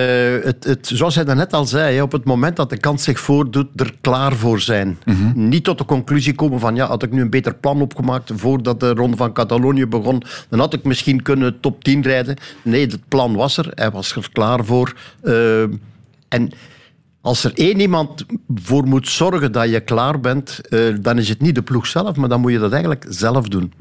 [0.42, 3.80] het, het, zoals hij daarnet al zei, op het moment dat de kans zich voordoet,
[3.80, 4.98] er klaar voor zijn.
[5.34, 8.80] Niet tot de conclusie komen van, ja, had ik nu een beter plan opgemaakt voordat
[8.80, 12.36] de Ronde van Catalonië begon, dan had ik misschien kunnen top 10 rijden.
[12.62, 13.70] Nee, het plan was er.
[13.74, 14.94] Hij was er klaar voor.
[15.22, 15.62] Eh,
[16.28, 16.50] en
[17.20, 18.24] als er één iemand
[18.54, 22.16] voor moet zorgen dat je klaar bent, eh, dan is het niet de ploeg zelf,
[22.16, 23.72] maar dan moet je dat eigenlijk zelf doen.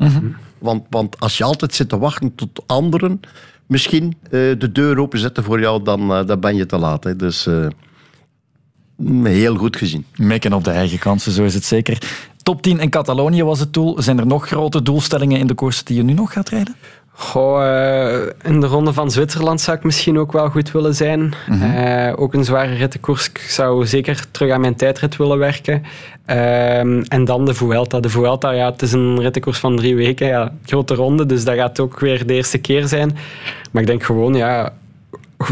[0.58, 3.20] Want, want als je altijd zit te wachten tot anderen
[3.68, 7.04] misschien eh, de deur openzetten voor jou, dan, eh, dan ben je te laat.
[7.04, 7.16] Hè.
[7.16, 7.68] Dus eh,
[8.96, 10.06] mm, heel goed gezien.
[10.16, 11.98] Mekken op de eigen kansen, zo is het zeker.
[12.44, 14.02] Top 10 in Catalonië was het doel.
[14.02, 16.76] Zijn er nog grote doelstellingen in de koers die je nu nog gaat rijden?
[17.18, 17.64] Goh,
[18.44, 21.34] in de ronde van Zwitserland zou ik misschien ook wel goed willen zijn.
[21.62, 23.30] Eh, ook een zware rittenkoers.
[23.30, 25.84] Ik zou zeker terug aan mijn tijdrit willen werken.
[26.26, 28.00] Ehm, en dan de Vuelta.
[28.00, 30.28] De Vuelta, ja, het is een rittenkoers van drie weken.
[30.28, 33.18] Ja, grote ronde, dus dat gaat ook weer de eerste keer zijn.
[33.72, 34.74] Maar ik denk gewoon, ja,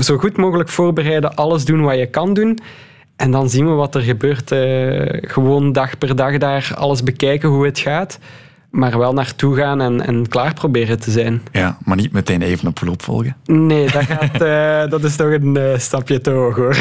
[0.01, 2.59] zo goed mogelijk voorbereiden, alles doen wat je kan doen.
[3.15, 4.51] En dan zien we wat er gebeurt.
[4.51, 8.19] eh, gewoon dag per dag daar alles bekijken hoe het gaat.
[8.73, 11.41] Maar wel naartoe gaan en, en klaar proberen te zijn.
[11.51, 13.35] Ja, maar niet meteen even een poel opvolgen.
[13.45, 16.77] Nee, dat, gaat, eh, dat is toch een eh, stapje te hoog hoor.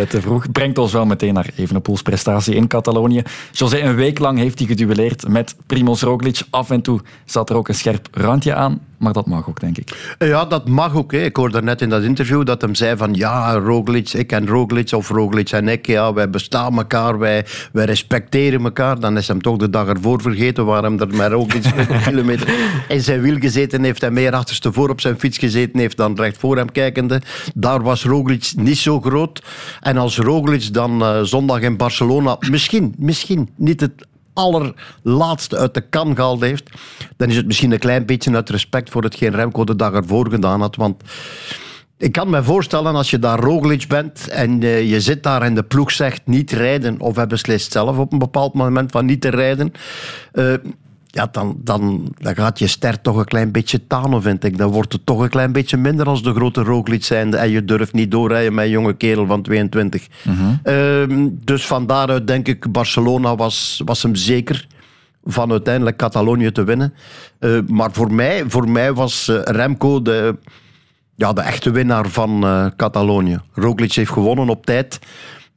[0.00, 0.52] Ook te vroeg.
[0.52, 3.22] Brengt ons wel meteen naar Evenepoels prestatie in Catalonië.
[3.52, 6.40] José, een week lang heeft hij geduelleerd met Primoz Roglic.
[6.50, 9.78] Af en toe zat er ook een scherp randje aan, maar dat mag ook, denk
[9.78, 10.14] ik.
[10.18, 11.12] Ja, dat mag ook.
[11.12, 11.18] Hè.
[11.18, 14.92] Ik hoorde net in dat interview dat hem zei van ja, Roglic, ik en Roglic
[14.92, 19.00] of Roglic en ik, ja, wij bestaan elkaar, wij, wij respecteren elkaar.
[19.00, 22.48] Dan is hem toch de dag ervoor vergeten waar hem er met Roglic 20 kilometer
[22.88, 26.38] in zijn wiel gezeten heeft en meer achterstevoor op zijn fiets gezeten heeft dan recht
[26.38, 27.22] voor hem kijkende.
[27.54, 29.42] Daar was Roglic niet zo groot.
[29.80, 34.06] En als Roglic dan eh, zondag in Barcelona misschien, misschien niet het
[34.38, 36.70] allerlaatste uit de kan gehaald heeft,
[37.16, 40.30] dan is het misschien een klein beetje uit respect voor hetgeen Remco de dag ervoor
[40.30, 40.76] gedaan had.
[40.76, 41.02] Want
[41.96, 45.54] ik kan me voorstellen als je daar Roglic bent en eh, je zit daar en
[45.54, 49.20] de ploeg zegt niet rijden, of hij beslist zelf op een bepaald moment van niet
[49.20, 49.72] te rijden,
[50.32, 50.54] eh,
[51.10, 54.58] ja, dan, dan, dan gaat je ster toch een klein beetje tanen, vind ik.
[54.58, 57.64] Dan wordt het toch een klein beetje minder als de grote Roglic zijnde en je
[57.64, 60.06] durft niet doorrijden met een jonge kerel van 22.
[60.62, 64.66] Ehm, dus van daaruit denk ik, Barcelona was, was hem zeker
[65.24, 66.94] van uiteindelijk Catalonië te winnen.
[67.38, 70.36] Eh, maar voor mij, voor mij was eh, Remco de,
[71.14, 73.40] ja, de echte winnaar van eh, Catalonië.
[73.52, 74.98] Roglic heeft gewonnen op tijd,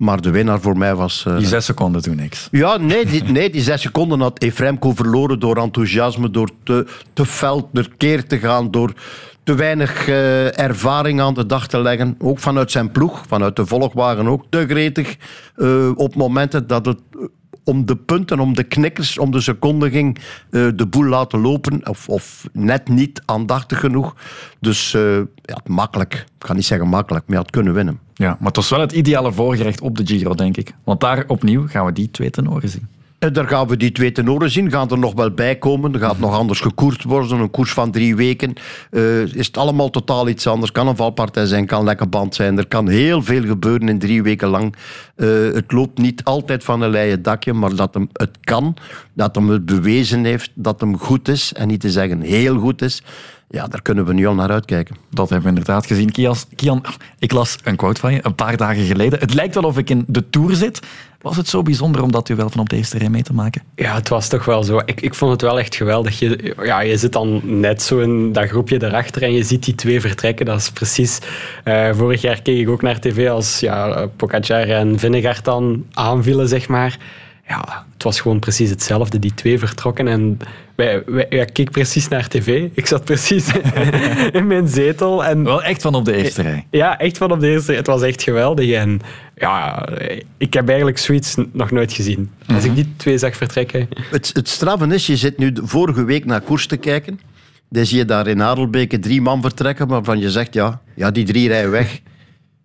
[0.02, 1.26] maar de winnaar voor mij was...
[1.28, 2.48] eh, Die zes seconden doen niks.
[2.52, 6.86] ja, nee die, nee, die zes seconden had heeft Remco verloren door enthousiasme, door te,
[7.14, 8.94] te fel keer te gaan, door
[9.44, 12.16] te weinig eh, ervaring aan de dag te leggen.
[12.20, 15.18] Ook vanuit zijn ploeg, vanuit de volgwagen ook te gretig.
[15.56, 17.00] eh, op momenten dat het
[17.64, 20.18] om de punten, om de knikkers, om de seconde ging
[20.50, 21.88] eh, de boel laten lopen.
[21.88, 24.16] Of, of net niet aandachtig genoeg.
[24.60, 26.14] Dus uh, ja, makkelijk.
[26.14, 28.00] Ik ga niet zeggen makkelijk, maar je had kunnen winnen.
[28.14, 30.74] Ja, maar het was wel het ideale voorgerecht op de Giro, denk ik.
[30.84, 32.88] Want daar opnieuw gaan we die twee tenoren zien.
[33.22, 34.72] Eh, daar gaan we die twee tenoren zien.
[34.72, 35.94] Gaan er nog wel bij komen.
[35.94, 37.40] Er gaat nog anders gekoerd worden.
[37.40, 38.54] Een koers van drie weken.
[38.92, 40.72] Uh, is het allemaal totaal iets anders.
[40.72, 42.58] Kan een valpartij zijn, kan lekker band zijn.
[42.58, 44.76] Er kan heel veel gebeuren in drie weken lang.
[45.16, 48.76] Uh, het loopt niet altijd van een leien dakje, maar dat hem het kan.
[49.14, 51.54] Dat hem het bewezen heeft dat hem goed is.
[51.54, 53.04] En niet te zeggen heel goed is.
[53.52, 54.96] Ja, daar kunnen we nu al naar uitkijken.
[55.10, 56.12] Dat hebben we inderdaad gezien.
[56.12, 56.84] Kian, Kian,
[57.20, 59.20] ik las een quote van je een paar dagen geleden.
[59.20, 60.80] Het lijkt wel of ik in de Tour zit.
[61.22, 63.34] Was het zo bijzonder om dat u wel van op de eerste rij mee te
[63.34, 63.62] maken?
[63.76, 64.82] Ja, het was toch wel zo.
[64.86, 66.20] Ik, ik vond het wel echt geweldig.
[66.20, 69.76] Je, ja, je zit dan net zo in dat groepje erachter en je ziet die
[69.76, 70.46] twee vertrekken.
[70.46, 71.20] Dat is precies...
[71.66, 76.48] Uh, vorig jaar keek ik ook naar tv als ja, Pogacar en Vinnegaard dan aanvielen,
[76.48, 76.98] zeg maar
[77.52, 79.20] ja, het was gewoon precies hetzelfde.
[79.20, 80.38] Die twee vertrokken en
[80.76, 82.70] wij, wij, ik keek precies naar tv.
[82.74, 83.48] Ik zat precies
[84.40, 85.26] in mijn zetel.
[85.26, 86.66] En, Wel echt van op de eerste rij.
[86.70, 87.78] Ja, echt van op de eerste rij.
[87.78, 88.72] Het was echt geweldig.
[88.72, 89.00] En
[89.36, 89.88] ja,
[90.38, 92.32] ik heb eigenlijk zoiets nog nooit gezien.
[92.48, 93.88] Als ik die twee zag vertrekken.
[94.12, 97.20] Het, het straffen is, je zit nu vorige week naar koers te kijken.
[97.70, 101.26] Dan zie je daar in Adelbeke drie man vertrekken, waarvan je zegt, ja, ja die
[101.26, 102.00] drie rijden weg.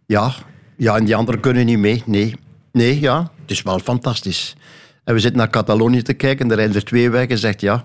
[0.06, 0.32] Ja,
[0.76, 2.02] ja, en die anderen kunnen niet mee.
[2.06, 2.34] Nee,
[2.76, 4.56] nee, ja, het is wel fantastisch.
[5.04, 7.84] En we zitten naar Catalonië te kijken, er rijden er twee weg en zegt ja,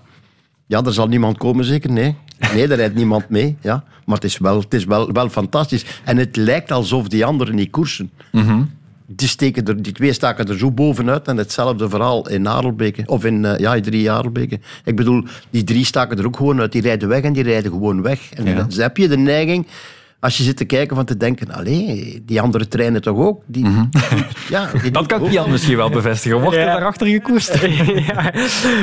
[0.66, 1.90] ja, er zal niemand komen zeker?
[1.90, 2.16] Nee.
[2.54, 3.56] Nee, er rijdt niemand mee.
[3.60, 3.84] Ja.
[4.04, 5.84] Maar het is, wel, het is wel, wel fantastisch.
[6.04, 8.10] En het lijkt alsof die anderen niet koersen.
[8.32, 8.62] Mhm.
[9.06, 11.28] Die, steken er, die twee staken er zo bovenuit.
[11.28, 13.02] En hetzelfde verhaal in Adelbeke.
[13.06, 14.60] Of in, uh, ja, in drie Adelbeke.
[14.84, 16.72] Ik bedoel, die drie staken er ook gewoon uit.
[16.72, 18.32] Die rijden weg en die rijden gewoon weg.
[18.32, 18.54] En Ja.
[18.54, 19.66] dan heb je de neiging
[20.22, 23.42] als je zit te kijken van te denken, allee, die andere treinen toch ook?
[23.46, 23.66] Die,
[24.48, 25.28] ja, die Dat kan ook.
[25.28, 26.40] Kian misschien wel bevestigen.
[26.40, 26.68] Wordt er Ja.
[26.72, 27.58] daarachter gekoerst?
[28.12, 28.32] ja,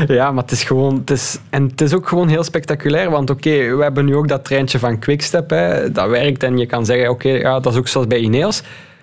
[0.07, 0.95] ja, maar het is gewoon...
[0.95, 4.27] Het is, en het is ook gewoon heel spectaculair, want oké, we hebben nu ook
[4.27, 7.79] dat treintje van Quickstep, hè, dat werkt en je kan zeggen, oké, ja, dat is
[7.79, 8.61] ook zoals bij Ineos.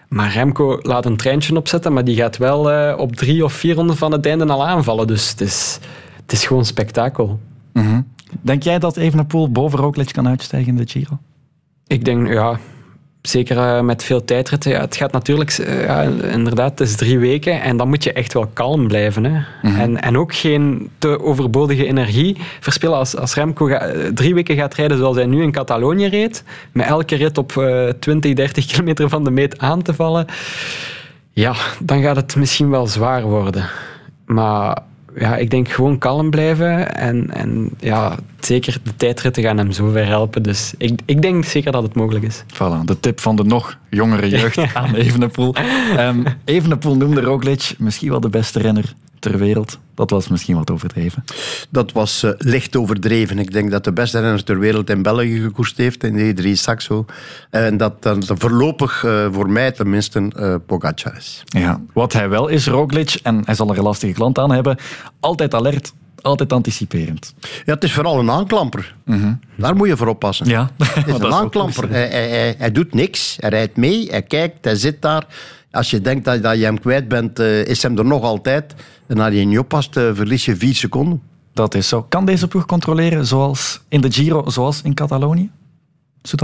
[0.08, 3.74] Maar Remco laat een treintje opzetten, maar die gaat wel eh, op drie of vier
[3.74, 5.06] ronden van het einde al aanvallen.
[5.06, 5.78] Dus het is,
[6.22, 7.40] het is gewoon spektakel.
[7.72, 8.00] Mhm.
[8.40, 11.18] Denk jij dat Evenepoel boven Roglic kan uitstijgen in de Giro?
[11.86, 12.58] Ik denk, ja,
[13.22, 14.70] zeker eh, met veel tijdritten.
[14.70, 18.12] Ja, het gaat natuurlijk, eh, ja, inderdaad, het is drie weken en dan moet je
[18.12, 19.24] echt wel kalm blijven.
[19.24, 19.40] Hè.
[19.62, 22.96] En, en ook geen te overbodige energie verspillen.
[22.96, 26.44] Als, als Remco ga- eh, drie weken gaat rijden zoals hij nu in Catalonië reed,
[26.72, 30.26] met elke rit op eh 20, 30 kilometer van de meet aan te vallen,
[31.30, 33.68] ja, dan gaat het misschien wel zwaar worden.
[34.26, 34.78] Maar
[35.18, 36.96] ja, ik denk gewoon kalm blijven.
[36.96, 40.42] En, en ja, zeker de tijdritten gaan hem zo ver helpen.
[40.42, 42.44] Dus ik, ik denk zeker dat het mogelijk is.
[42.54, 45.54] Voilà, de tip van de nog jongere jeugd aan Evenepoel.
[45.98, 49.78] Um, Evenepoel noemde Roglic misschien wel de beste renner ter wereld.
[49.94, 51.24] Dat was misschien wat overdreven.
[51.70, 53.38] Dat was eh, licht overdreven.
[53.38, 56.50] Ik denk dat de beste renner ter wereld in België gekoerst heeft, in de E3
[56.52, 57.04] Saxo.
[57.50, 61.42] En dat dat voorlopig, eh, voor mij tenminste, Pogacar is.
[61.46, 64.76] Ja, wat hij wel is, Roglic, en hij zal er een lastige klant aan hebben,
[65.20, 67.34] altijd alert, altijd anticiperend.
[67.64, 68.94] Ja, het is vooral een aanklamper.
[69.56, 70.46] Daar moet je voor oppassen.
[70.46, 71.90] Ja, Het is een aanklamper.
[71.90, 73.36] hij, hij doet niks.
[73.40, 75.26] Hij rijdt mee, hij kijkt, hij zit daar.
[75.76, 78.74] Als je denkt dat, dat je hem kwijt bent, eh, is hem er nog altijd.
[79.06, 81.22] En als je niet oppast, eh, verlies je vier seconden.
[81.52, 82.02] Dat is zo.
[82.02, 85.50] Kan deze ploeg controleren zoals in de Giro, zoals in Catalonië?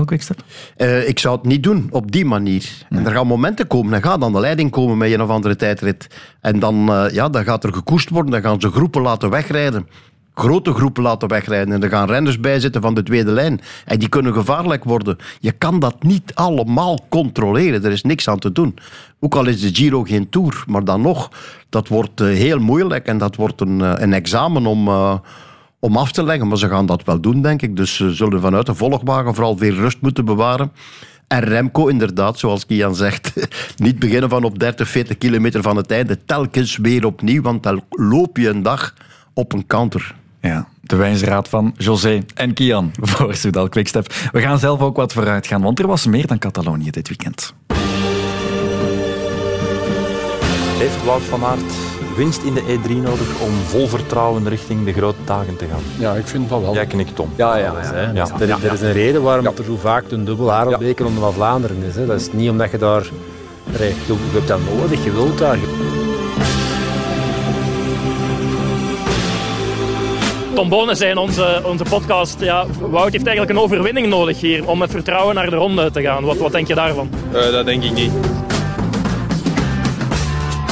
[0.04, 0.44] Quickstep?
[0.76, 2.86] Eh, ik zou het niet doen op die manier.
[2.88, 3.92] En er gaan momenten komen.
[3.92, 6.06] Hij gaat aan de leiding komen met een of andere tijdrit.
[6.40, 8.30] En dan, ja, dan gaat er gekoerst worden.
[8.30, 9.88] Dan gaan ze groepen laten wegrijden.
[10.34, 11.74] Grote groepen laten wegrijden.
[11.74, 13.60] En er gaan renners bij zitten van de tweede lijn.
[13.84, 15.16] En die kunnen gevaarlijk worden.
[15.40, 17.84] Je kan dat niet allemaal controleren.
[17.84, 18.78] Er is niks aan te doen.
[19.20, 20.64] Ook al is de Giro geen Tour.
[20.66, 21.30] Maar dan nog,
[21.68, 23.06] dat wordt eh, heel moeilijk.
[23.06, 24.88] En dat wordt een, eh, een examen om...
[24.88, 25.14] eh,
[25.84, 26.48] om af te leggen.
[26.48, 27.76] Maar ze gaan dat wel doen, denk ik.
[27.76, 30.72] Dus ze zullen vanuit de volgwagen vooral veel rust moeten bewaren.
[31.28, 33.32] En Remco, inderdaad, zoals Kian zegt,
[33.76, 36.24] niet beginnen van op 30, 40 kilometer van het einde.
[36.24, 38.94] Telkens weer opnieuw, want dan loop je een dag
[39.34, 40.14] op een counter.
[40.42, 44.12] Ja, de wijze raad van José en Kian voor Soudal Quickstep.
[44.32, 47.54] We gaan zelf ook wat vooruit gaan, want er was meer dan Catalonië dit weekend.
[50.78, 51.72] Heeft Wout van Aert
[52.16, 55.82] winst in de E3 nodig om vol vertrouwen richting de grote dagen te gaan?
[55.98, 56.74] Ja, ik vind van wel.
[56.74, 57.30] Jij knikt om.
[57.36, 58.10] Ja, ja, ja.
[58.14, 58.26] Ja.
[58.40, 61.32] Er, er is een reden waarom het er zo vaak een dubbel Harelbeke onder van
[61.32, 61.94] Vlaanderen is.
[61.94, 62.06] Hè.
[62.06, 63.04] Dat is niet omdat je daar...
[63.78, 63.94] Je
[64.32, 65.58] hebt dat nodig, je wilt daar.
[70.54, 74.68] Tom Bonen zei in onze, onze podcast, ja, Wout heeft eigenlijk een overwinning nodig hier
[74.68, 76.24] om met vertrouwen naar de ronde te gaan.
[76.24, 77.10] Wat, wat denk je daarvan?
[77.32, 78.12] Eh, dat denk ik niet.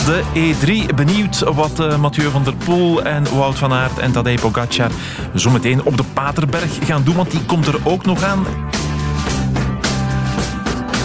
[0.07, 0.95] de E3.
[0.95, 4.91] Benieuwd wat uh, Mathieu van der Poel en Wout van Aert en Tadej Pogacar
[5.35, 8.47] zometeen op de Paterberg gaan doen, want die komt er ook nog aan.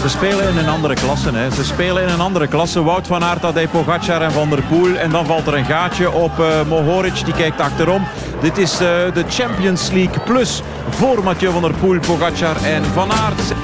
[0.02, 1.30] Ze spelen in een andere klasse.
[1.32, 1.50] Hè.
[1.50, 2.82] Ze spelen in een andere klasse.
[2.82, 4.96] Wout van Aert, Tadej Pogacar en Van der Poel.
[4.96, 7.24] En dan valt er een gaatje op uh, Mohoric.
[7.24, 8.06] Die kijkt achterom.
[8.40, 8.78] Dit is uh,
[9.14, 13.55] de Champions League Plus voor Mathieu van der Poel, Pogacar en Van Aert.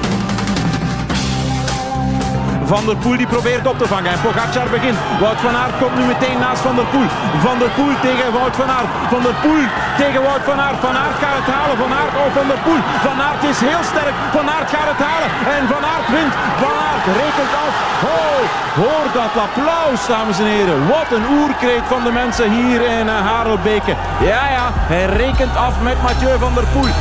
[2.73, 4.11] Van der Poel die probeert op te vangen.
[4.11, 4.97] En Pogacar begint.
[5.19, 7.09] Wout van Aert komt nu meteen naast Van der Poel.
[7.45, 8.91] Van der Poel tegen Wout van Aert.
[9.13, 9.65] Van der Poel
[10.01, 10.79] tegen Wout van Aert.
[10.85, 11.77] Van Aert gaat het halen.
[11.83, 12.81] Van Aert of Van der Poel.
[13.07, 14.15] Van Aert is heel sterk.
[14.37, 15.29] Van Aert gaat het halen.
[15.55, 16.33] En Van Aert wint.
[16.63, 17.73] Van Aert rekent af.
[18.17, 18.41] Oh,
[18.81, 20.79] hoor dat applaus, dames en heren.
[20.93, 23.93] Wat een oerkreet van de mensen hier in uh, Harelbeke.
[24.31, 26.91] Ja, ja, hij rekent af met Mathieu van der Poel.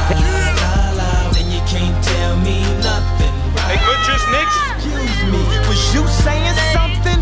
[5.93, 7.21] You saying something?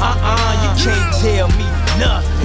[0.00, 1.66] Uh-uh, you can't tell me
[1.98, 2.42] nothing.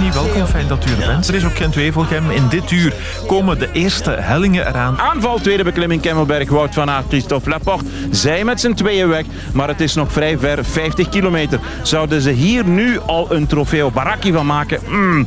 [0.00, 1.28] Niet welkom, fijn dat u er bent.
[1.28, 2.30] Er is ook Gent Wevelgem.
[2.30, 2.94] In dit uur
[3.26, 5.00] komen de eerste hellingen eraan.
[5.00, 7.84] Aanval, tweede beklimming Kemmelberg, Wout van Aert, Christophe Laporte.
[8.10, 11.60] Zij met z'n tweeën weg, maar het is nog vrij ver, 50 kilometer.
[11.82, 14.80] Zouden ze hier nu al een trofeo Baraki van maken?
[14.88, 15.26] Mm,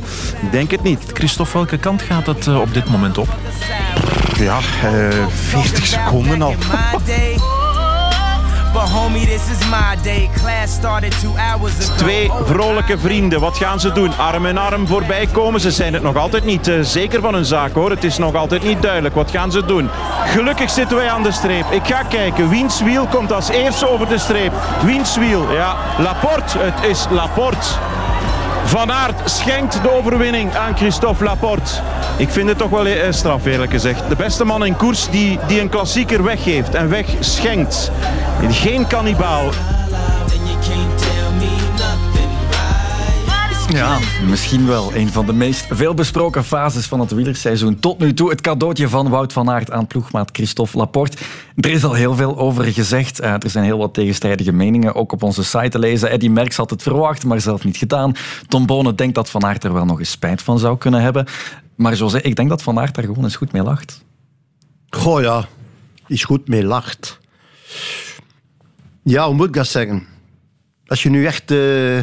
[0.50, 1.00] denk het niet.
[1.12, 3.28] Christophe, welke kant gaat het uh, op dit moment op?
[4.38, 6.54] Ja, uh, 40 seconden al.
[11.96, 14.16] Twee vrolijke vrienden, wat gaan ze doen?
[14.16, 15.60] Arm in arm voorbij komen.
[15.60, 17.90] Ze zijn het nog altijd niet uh, zeker van hun zaak hoor.
[17.90, 19.14] Het is nog altijd niet duidelijk.
[19.14, 19.90] Wat gaan ze doen?
[20.26, 21.70] Gelukkig zitten wij aan de streep.
[21.70, 22.48] Ik ga kijken.
[22.48, 24.52] Wiens wiel komt als eerste over de streep?
[24.84, 25.52] Wiens wiel?
[25.52, 26.58] Ja, Laporte.
[26.58, 27.95] Het is Laporte.
[28.66, 31.72] Van Aert schenkt de overwinning aan Christophe Laporte.
[32.16, 34.08] Ik vind het toch wel eh, straf, eerlijk gezegd.
[34.08, 37.90] De beste man in koers die, die een klassieker weggeeft en wegschenkt.
[38.50, 39.50] Geen kannibaal.
[43.76, 43.98] Ja,
[44.28, 47.78] misschien wel een van de meest veelbesproken fases van het wielerseizoen.
[47.78, 51.16] Tot nu toe het cadeautje van Wout van Aert aan ploegmaat Christophe Laporte.
[51.56, 53.20] Er is al heel veel over gezegd.
[53.20, 56.10] Uh, er zijn heel wat tegenstrijdige meningen, ook op onze site te lezen.
[56.10, 58.14] Eddie Merckx had het verwacht, maar zelf niet gedaan.
[58.48, 61.26] Tom Bonen denkt dat Van Aert er wel nog eens spijt van zou kunnen hebben.
[61.74, 64.04] Maar José, ik denk dat Van Aert daar gewoon eens goed mee lacht.
[64.90, 65.48] Goh ja,
[66.06, 67.18] is goed mee lacht.
[69.02, 70.06] Ja, hoe moet ik dat zeggen?
[70.86, 71.50] Als je nu echt...
[71.50, 71.98] Uh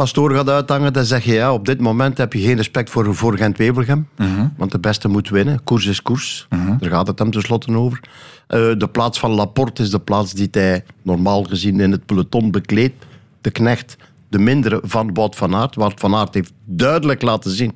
[0.00, 3.14] pastoor gaat uithangen, dan zeg je ja, op dit moment heb je geen respect voor,
[3.14, 4.08] voor Gent-Wevelgem.
[4.16, 4.44] Uh-huh.
[4.56, 5.64] Want de beste moet winnen.
[5.64, 6.46] Koers is koers.
[6.50, 6.80] Uh-huh.
[6.80, 8.00] Daar gaat het hem tenslotte over.
[8.00, 12.50] Uh, de plaats van Laporte is de plaats die hij normaal gezien in het peloton
[12.50, 13.04] bekleedt.
[13.40, 13.96] De knecht,
[14.28, 15.74] de mindere van Wout van Aert.
[15.74, 17.72] Wout van Aert heeft duidelijk laten zien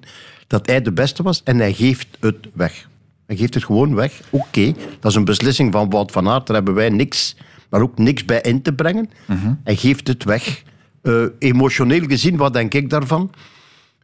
[0.47, 2.89] dat hij de beste was en hij geeft het weg.
[3.27, 4.20] Hij geeft het gewoon weg.
[4.31, 4.75] Oké, okay.
[5.01, 6.47] dat is een beslissing van Wout van Aert.
[6.47, 7.37] Daar hebben wij niks,
[7.70, 9.11] maar ook niks bij in te brengen.
[9.29, 9.53] Uh-huh.
[9.64, 10.62] Hij geeft het weg.
[11.07, 13.31] Uh, emotioneel gezien, wat denk ik daarvan?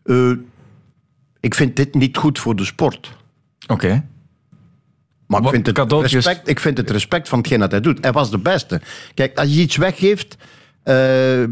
[0.04, 0.36] Uh,
[1.40, 3.16] ik vind dit niet goed voor de sport.
[3.62, 3.72] Oké.
[3.72, 4.04] Okay.
[5.26, 7.98] Maar ik vind, het respect, ik vind het respect van hetgeen dat hij doet.
[8.00, 8.80] Hij was de beste.
[9.14, 10.36] Kijk, als je iets weggeeft...
[10.84, 11.44] Uh,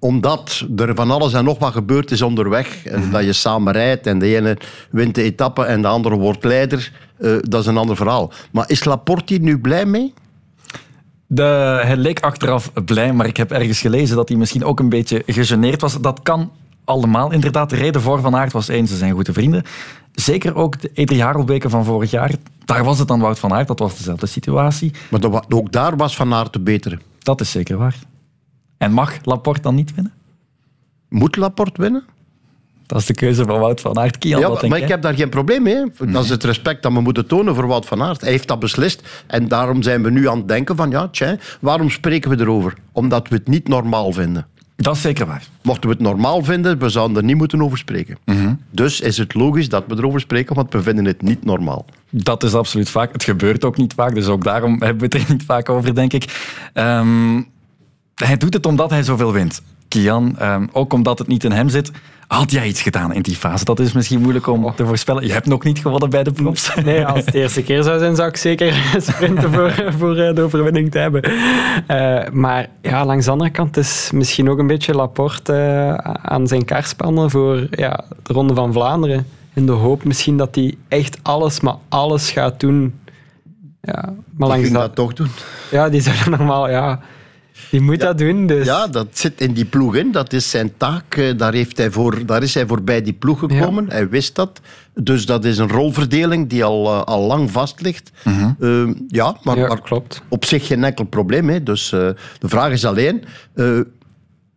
[0.00, 2.84] omdat er van alles en nog wat gebeurd is onderweg.
[2.84, 3.10] Mm-hmm.
[3.10, 4.56] Dat je samen rijdt en de ene
[4.90, 6.92] wint de etappe en de andere wordt leider.
[7.40, 8.32] dat is een ander verhaal.
[8.50, 10.14] Maar is Laporte hier nu blij mee?
[11.30, 11.42] De,
[11.82, 15.22] hij leek achteraf blij, maar ik heb ergens gelezen dat hij misschien ook een beetje
[15.26, 16.00] gegeneerd was.
[16.00, 16.50] Dat kan
[16.84, 17.32] allemaal.
[17.32, 19.64] Inderdaad, de reden voor Van Aert was één, ze zijn goede vrienden.
[20.12, 22.34] Zeker ook de E3 Harelbeke van vorig jaar.
[22.64, 24.92] Daar was het dan Wout van Aert, dat was dezelfde situatie.
[25.10, 26.98] Maar ook daar was Van Aert de betere.
[27.18, 27.96] Dat is zeker waar.
[28.76, 30.12] En mag Laporte dan niet winnen?
[31.08, 32.04] Moet Laporte winnen?
[32.88, 34.18] Dat is de keuze van Wout van Aert.
[34.18, 35.84] Kian, ja, maar ik heb daar geen probleem mee.
[36.06, 38.20] Dat is het respect dat we moeten tonen voor Wout van Aert.
[38.20, 39.02] Hij heeft dat beslist.
[39.26, 42.74] En daarom zijn we nu aan het denken van, ja, tja, waarom spreken we erover?
[42.92, 44.46] Omdat we het niet normaal vinden.
[44.76, 45.42] Dat is zeker waar.
[45.62, 48.18] Mochten we het normaal vinden, we zouden er niet moeten over spreken.
[48.24, 48.54] Mhm.
[48.70, 51.84] Dus is het logisch dat we erover spreken, want we vinden het niet normaal.
[52.10, 53.12] Dat is absoluut vaak.
[53.12, 55.94] Het gebeurt ook niet vaak, dus ook daarom hebben we het er niet vaak over,
[55.94, 56.24] denk ik.
[56.74, 57.48] Um,
[58.14, 59.62] hij doet het omdat hij zoveel wint.
[59.88, 61.90] Kian, um, ook omdat het niet in hem zit.
[62.28, 63.64] Had jij iets gedaan in die fase?
[63.64, 65.26] Dat is misschien moeilijk om te voorspellen.
[65.26, 66.74] Je hebt nog niet gewonnen bij de props.
[66.84, 70.34] Nee, als het de eerste keer zou zijn, zou ik zeker sprinten voor, voor eh,
[70.34, 71.30] de overwinning te hebben.
[71.30, 76.46] Uh, maar ja, langs de andere kant is misschien ook een beetje Laporte uh, aan
[76.46, 79.26] zijn kaart spannen voor ja, de Ronde van Vlaanderen.
[79.54, 83.00] In de hoop misschien dat hij echt alles, maar alles gaat doen.
[83.80, 85.30] Ja, maar langs dat, dat toch doen?
[85.70, 86.70] Ja, die zouden normaal...
[86.70, 87.00] Ja,
[87.70, 88.66] Die moet dat doen, dus.
[88.66, 90.12] Ja, dat zit in die ploeg in.
[90.12, 91.14] Dat is zijn taak.
[91.16, 93.90] Eh, Daar, heeft hij voor, daar is hij voor bij die ploeg gekomen.
[93.90, 94.60] Hij wist dat.
[94.94, 98.10] Dus dat is een rolverdeling die al, eh, al lang vast ligt.
[98.24, 100.22] Eh, ja, maar, maar klopt.
[100.28, 101.48] op zich geen enkel probleem.
[101.48, 101.62] Hè.
[101.62, 101.98] Dus eh,
[102.38, 103.24] de vraag is alleen...
[103.54, 103.78] eh,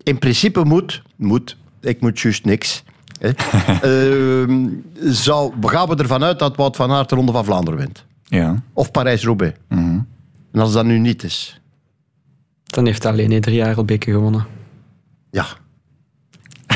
[0.04, 1.02] in principe moet...
[1.16, 2.84] moet ik moet juist niks.
[3.20, 3.30] Hè.
[3.82, 4.68] Ehm,
[5.00, 8.06] zou, gaan we ervan uit dat Wout van Aert de Ronde van Vlaanderen wint?
[8.24, 8.64] Ja.
[8.74, 9.58] Of Parijs-Roubaix?
[10.52, 11.61] En als dat nu niet is...
[12.72, 14.46] Dan heeft hij alleen drie jaar al beken gewonnen.
[15.32, 15.46] Ja.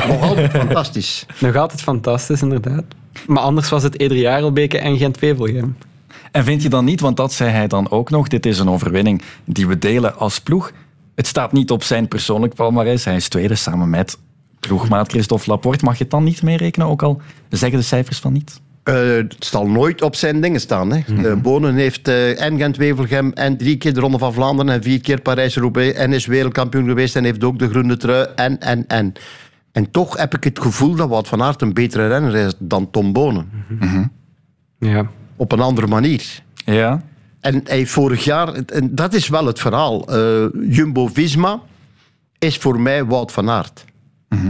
[0.08, 1.26] Nog altijd fantastisch.
[1.40, 2.84] Nog altijd fantastisch, inderdaad.
[3.26, 5.76] Maar anders was het Jarelbeke en Gent-Wevelgem.
[6.32, 8.68] En vind je dan niet, want dat zei hij dan ook nog, dit is een
[8.68, 10.72] overwinning die we delen als ploeg.
[11.14, 13.04] Het staat niet op zijn persoonlijk palmarès.
[13.04, 14.18] Hij is tweede samen met
[14.60, 15.84] ploegmaat Christophe Laporte.
[15.84, 18.60] Mag je het dan niet meerekenen, ook al zeggen de cijfers van niet?
[18.86, 20.92] Eh, het zal nooit op zijn dingen staan.
[20.92, 21.00] Hè.
[21.06, 21.24] Mhm.
[21.24, 25.00] Eh, Bonen heeft eh, en Gent-Wevelgem en drie keer de Ronde van Vlaanderen en vier
[25.00, 29.12] keer Parijs-Roubaix en is wereldkampioen geweest en heeft ook de groene trui en, en, en.
[29.72, 32.90] En toch heb ik het gevoel dat Wout van Aert een betere renner is dan
[32.90, 33.48] Tom Bonen.
[34.78, 35.06] Ja.
[35.36, 36.42] Op een andere manier.
[36.64, 37.02] Ja.
[37.40, 40.08] En hij vorig jaar, en dat is wel het verhaal.
[40.08, 41.60] eh, Jumbo-Visma
[42.38, 43.84] is voor mij Wout van Aert.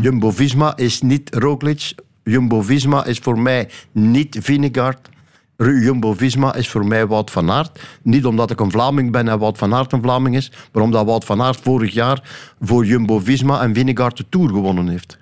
[0.00, 1.94] Jumbo-Visma is niet Roglic.
[2.30, 5.08] Jumbo-Visma is voor mij niet Vinegaard.
[5.56, 7.80] Jumbo-Visma is voor mij Wout van Aert.
[8.02, 11.06] Niet omdat ik een Vlaming ben en Wout van Aert een Vlaming is, maar omdat
[11.06, 12.22] Wout van Aert vorig jaar
[12.60, 15.18] voor Jumbo-Visma en Vinegaard de Tour gewonnen heeft.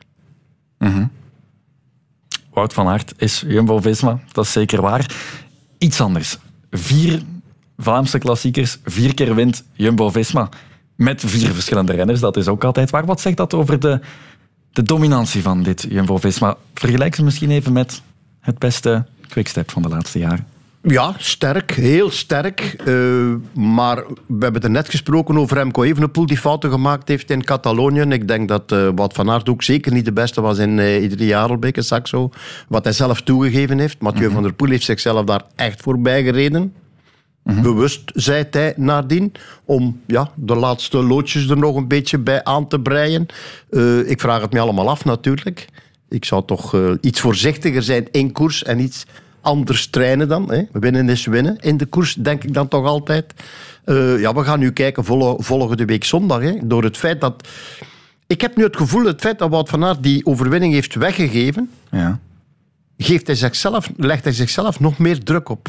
[2.52, 5.14] Wout van Aert is Jumbo-Visma, dat is zeker waar.
[5.78, 6.38] Iets anders.
[6.70, 7.22] Vier
[7.78, 10.48] Vlaamse klassiekers, vier keer wint Jumbo-Visma.
[10.96, 13.06] Met vier verschillende renners, dat is ook altijd waar.
[13.06, 14.00] Wat zegt dat over de,
[14.74, 16.56] de dominantie van dit Jumbo-Visma?
[16.74, 18.02] Vergelijk ze misschien even met
[18.40, 20.46] het beste quickstep van de laatste jaren.
[20.82, 22.60] Ja, sterk, heel sterk.
[22.60, 22.86] Eh,
[23.52, 27.44] maar we hebben het er net gesproken over Remco Evenepoel, die fouten gemaakt heeft in
[27.44, 28.00] Catalonië.
[28.00, 31.02] Ik denk dat eh Wout van Aert ook zeker niet de beste was in uh,
[31.02, 32.30] iedere Jarelbeek en Saxo.
[32.68, 34.00] Wat hij zelf toegegeven heeft.
[34.00, 36.74] Mathieu van der Poel heeft zichzelf daar echt voorbij gereden.
[37.44, 39.32] Bewust, zei hij nadien,
[39.64, 43.26] om ja, de laatste loodjes er nog een beetje bij aan te breien.
[43.70, 45.66] Eh, ik vraag het me allemaal af natuurlijk.
[46.08, 49.06] Ik zou toch eh, iets voorzichtiger zijn in koers en iets
[49.40, 50.52] anders trainen dan.
[50.52, 50.62] Hè.
[50.72, 53.34] Winnen is winnen in de koers, denk ik dan toch altijd.
[53.84, 56.40] Eh, ja, we gaan nu kijken vol- volgende week zondag.
[56.40, 57.48] Hè, door het feit dat...
[58.26, 61.70] Ik heb nu het gevoel, het feit dat Wout van Aert die overwinning heeft weggegeven,
[61.90, 62.18] Ja.
[62.98, 65.68] geeft hij zichzelf, legt hij zichzelf nog meer druk op.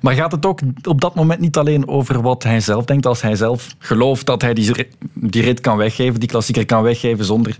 [0.00, 3.22] Maar gaat het ook op dat moment niet alleen over wat hij zelf denkt, als
[3.22, 7.56] hij zelf gelooft dat hij die, die rit kan weggeven, die klassieker kan weggeven, zonder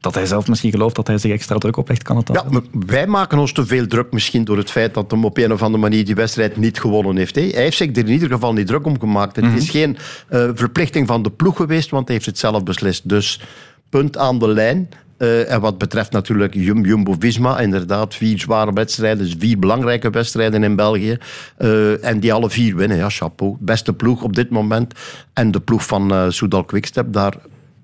[0.00, 2.46] dat hij zelf misschien gelooft dat hij zich extra druk oplegt, kan het dan?
[2.50, 5.52] Ja, wij maken ons te veel druk misschien door het feit dat hem op een
[5.52, 7.34] of andere manier die wedstrijd niet gewonnen heeft.
[7.34, 7.42] hè.
[7.42, 9.36] Hij heeft zich er in ieder geval niet druk om gemaakt.
[9.36, 9.96] Het is geen
[10.28, 13.08] eh, verplichting van de ploeg geweest, want hij heeft het zelf beslist.
[13.08, 13.40] Dus
[13.88, 14.88] punt aan de lijn.
[15.16, 20.76] Eh, en wat betreft natuurlijk Jum- Jumbo-Visma, inderdaad, vier zware wedstrijden, vier belangrijke wedstrijden in
[20.76, 21.18] België.
[21.56, 23.56] Eh, en die alle vier winnen, ja, chapeau.
[23.60, 24.94] Beste ploeg op dit moment.
[25.32, 27.34] En de ploeg van eh Soudal Quickstep, daar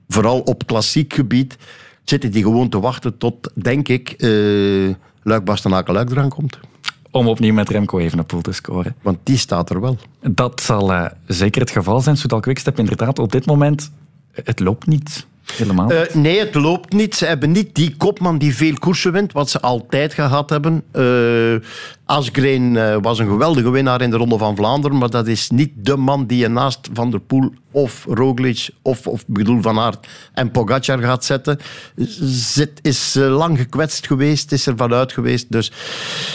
[0.09, 1.57] vooral op klassiek gebied,
[2.05, 6.59] zitten die gewoon te wachten tot, denk ik, eh Luik Bastenaken Luik eraan komt.
[7.11, 8.95] Om opnieuw met Remco Evenepoel te scoren.
[9.03, 9.99] Want die staat er wel.
[10.21, 12.17] Dat zal zeker het geval zijn.
[12.17, 13.91] Soudal Quickstep inderdaad op dit moment,
[14.33, 15.27] het loopt niet
[15.57, 15.91] helemaal.
[15.91, 17.15] Eh, nee, het loopt niet.
[17.15, 20.83] Ze hebben niet die kopman die veel koersen wint, wat ze altijd gehad hebben.
[20.93, 21.55] Eh
[22.13, 25.71] Asgreen eh, was een geweldige winnaar in de Ronde van Vlaanderen, maar dat is niet
[25.75, 30.07] de man die je naast Van der Poel of Roglic of, of bedoel Van Aert
[30.33, 31.59] en Pogacar gaat zetten.
[31.97, 35.53] Zit, is lang gekwetst geweest, is er vanuit geweest.
[35.53, 35.73] Dus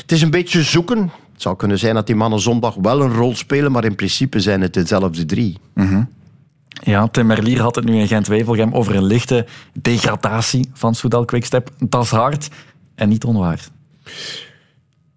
[0.02, 1.00] het is een beetje zoeken.
[1.34, 4.40] Het zou kunnen zijn dat die mannen zondag wel een rol spelen, maar in principe
[4.40, 5.58] zijn het dezelfde drie.
[6.84, 11.70] Ja, Tim Merlier had het nu in Gent-Wevelgem over een lichte degradatie van Soudal Quickstep.
[11.80, 12.50] Dat is hard
[12.96, 13.68] en niet onwaar.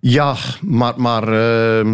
[0.00, 1.86] Ja, maar, maar eh,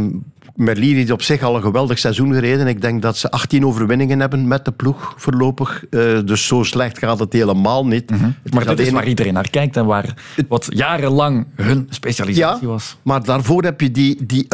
[0.56, 2.66] Merlier heeft op zich al een geweldig seizoen gereden.
[2.66, 5.84] Ik denk dat ze 18 overwinningen hebben met de ploeg voorlopig.
[5.90, 8.10] Eh, dus zo slecht gaat het helemaal niet.
[8.42, 10.14] Het Maar dit is waar iedereen naar kijkt en waar
[10.48, 12.96] wat jarenlang hun specialisatie ja, was.
[13.02, 14.46] maar daarvoor heb je die, die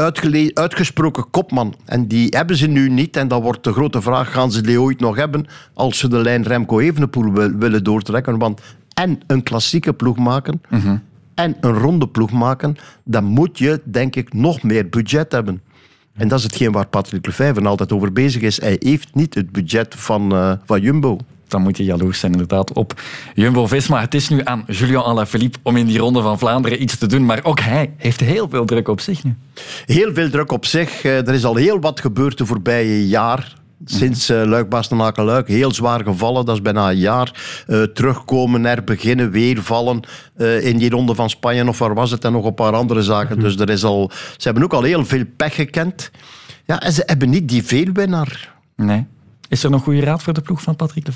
[0.55, 1.75] uitgesproken kopman.
[1.85, 3.17] En die hebben ze nu niet.
[3.17, 6.19] En dan wordt de grote vraag, gaan ze die ooit nog hebben als ze de
[6.19, 8.39] lijn Remco Evenepoel wil- willen doortrekken?
[8.39, 8.61] Want
[8.95, 10.61] en een klassieke ploeg maken
[11.35, 15.63] en een ronde ploeg maken, dan moet je, denk ik, nog meer budget hebben.
[16.15, 18.61] En dat is hetgeen waar Patrick Lefevre altijd over bezig is.
[18.61, 21.19] Hij heeft niet het budget van, eh, van Jumbo.
[21.49, 23.01] Dan moet je jaloers zijn inderdaad op
[23.35, 24.01] Jumbo-Visma.
[24.01, 27.25] Het is nu aan Julian Alaphilippe om in die ronde van Vlaanderen iets te doen.
[27.25, 29.35] Maar ook hij heeft heel veel druk op zich nu.
[29.87, 31.05] Heel veel druk op zich.
[31.05, 33.53] Eh, Er is al heel wat gebeurd de voorbije jaar.
[33.85, 36.45] Sinds uh, luik bastenaken luik heel zwaar gevallen.
[36.45, 37.33] Dat is bijna een jaar.
[37.67, 40.01] Uh, terugkomen, er beginnen, weer vallen.
[40.37, 42.25] Uh, in die ronde van Spanje of waar was het?
[42.25, 43.39] En nog een paar andere zaken.
[43.39, 46.11] Dus er is al, ze hebben ook al heel veel pech gekend.
[46.65, 48.55] Ja, en ze hebben niet die veelwinnaar.
[48.77, 49.07] Nee.
[49.49, 51.07] Is er nog goede raad voor de ploeg van Patrick?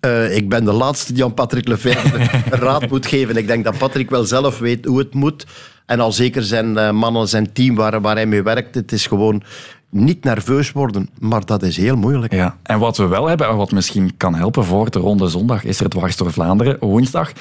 [0.00, 2.18] Uh, ik ben de laatste die aan Patrick Lefevre
[2.50, 3.36] een raad moet geven.
[3.36, 5.46] Ik denk dat Patrick wel zelf weet hoe het moet.
[5.86, 8.74] En al zeker zijn uh, mannen, zijn team waar, waar hij mee werkt.
[8.74, 9.42] Het is gewoon
[9.90, 12.32] niet nerveus worden, maar dat is heel moeilijk.
[12.32, 12.56] Ja.
[12.62, 15.80] En wat we wel hebben, en wat misschien kan helpen voor de ronde zondag, is
[15.80, 17.32] er dwars door Vlaanderen, woensdag.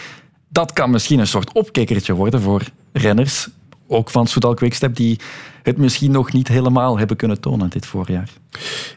[0.49, 3.47] Dat kan misschien een soort opkikkertje worden voor renners,
[3.87, 5.19] ook van Soudal Quickstep, die
[5.63, 8.29] het misschien nog niet helemaal hebben kunnen tonen dit voorjaar.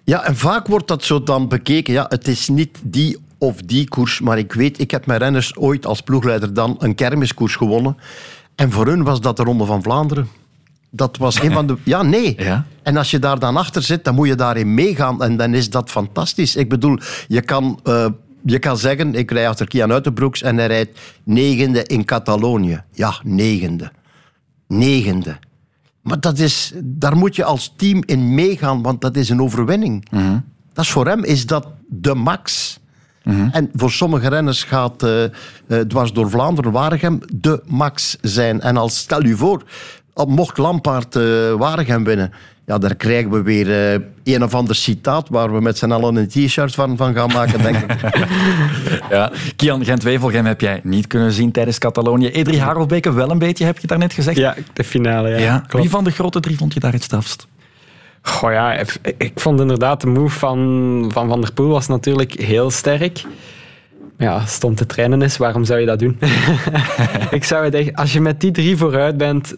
[0.04, 1.92] Ja, en vaak wordt dat zo dan bekeken.
[1.92, 5.56] Ja, het is niet die of die koers, maar ik weet, ik heb mijn renners
[5.56, 7.96] ooit als ploegleider dan een kermiskoers gewonnen.
[8.54, 10.28] En voor hun was dat de Ronde van Vlaanderen.
[10.90, 11.76] Dat was een van de.
[11.84, 12.34] Ja, nee.
[12.38, 12.66] Ja?
[12.82, 15.22] En als je daar dan achter zit, dan moet je daarin meegaan.
[15.22, 16.56] En dan is dat fantastisch.
[16.56, 18.06] Ik bedoel, je kan, uh,
[18.44, 22.82] je kan zeggen: ik rij achter Kian Uitenbroeks en hij rijdt negende in Catalonië.
[22.92, 23.92] Ja, negende.
[24.66, 25.38] Negende.
[26.02, 30.06] Maar dat is, daar moet je als team in meegaan, want dat is een overwinning.
[30.10, 32.78] Mm Dat is voor hem is dat de max.
[33.24, 33.48] Mhm.
[33.52, 38.60] En voor sommige renners gaat uh, uh, dwars door Vlaanderen, Waregem, de max zijn.
[38.60, 39.62] En als, stel u voor,
[40.26, 42.32] mocht Lampaard uh, Waregem winnen,
[42.66, 46.16] ja, daar krijgen we weer uh, een of ander citaat waar we met z'n allen
[46.16, 48.00] een t-shirt van, van gaan maken, denk ik.
[49.10, 49.32] ja.
[49.56, 52.28] Kian Gent-Wevelgem heb jij niet kunnen zien tijdens Catalonië.
[52.28, 54.36] Edrie Harelbeke wel een beetje, heb je daarnet gezegd?
[54.36, 55.36] Ja, de finale, ja.
[55.36, 55.64] ja.
[55.68, 57.46] Wie van de grote drie vond je daar het strafst?
[58.22, 58.72] Goh ja,
[59.18, 63.24] ik vond inderdaad de move van Van, van der Poel was natuurlijk heel sterk.
[64.18, 66.18] Ja, stond te trainen is, waarom zou je dat doen?
[67.30, 69.54] ik zou het echt, als je met die drie vooruit bent,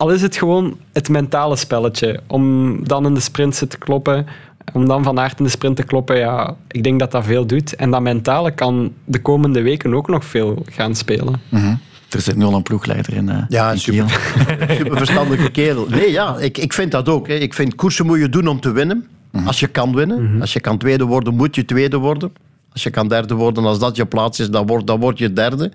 [0.00, 2.20] al is het gewoon het mentale spelletje.
[2.26, 4.26] Om dan in de sprint te kloppen,
[4.72, 7.46] om dan van aard in de sprint te kloppen, ja, ik denk dat dat veel
[7.46, 7.76] doet.
[7.76, 11.40] En dat mentale kan de komende weken ook nog veel gaan spelen.
[11.48, 11.78] Mm -hmm.
[12.10, 13.28] Er zit nu al een ploegleider in.
[13.28, 14.10] Uh, ja, een super,
[14.78, 15.86] super verstandige kerel.
[15.88, 17.28] Nee, ja, ik, ik vind dat ook.
[17.28, 17.34] Hè.
[17.34, 18.96] Ik vind koersen moet je doen om te winnen.
[18.96, 19.46] Mm -hmm.
[19.46, 20.20] Als je kan winnen.
[20.20, 20.40] Mm -hmm.
[20.40, 22.32] Als je kan tweede worden, moet je tweede worden.
[22.72, 25.32] Als je kan derde worden, als dat je plaats is, dan word, dan word je
[25.32, 25.72] derde.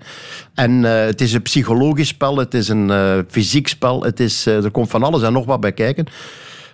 [0.54, 4.46] En uh, het is een psychologisch spel, het is een uh, fysiek spel, het is,
[4.46, 6.06] uh, er komt van alles en nog wat bij kijken.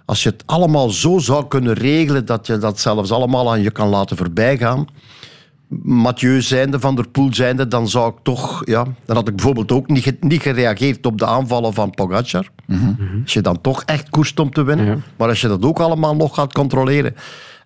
[0.05, 3.71] Als je het allemaal zo zou kunnen regelen dat je dat zelfs allemaal aan je
[3.71, 4.87] kan laten voorbijgaan.
[5.83, 8.63] Mathieu zijnde, Van der Poel zijnde, dan zou ik toch...
[8.65, 12.49] Ja, dan had ik bijvoorbeeld ook niet, niet gereageerd op de aanvallen van Pogacar.
[12.67, 13.21] Mm -hmm.
[13.23, 15.05] Als je dan toch echt koerst om te winnen.
[15.17, 17.15] Maar als je dat ook allemaal nog gaat controleren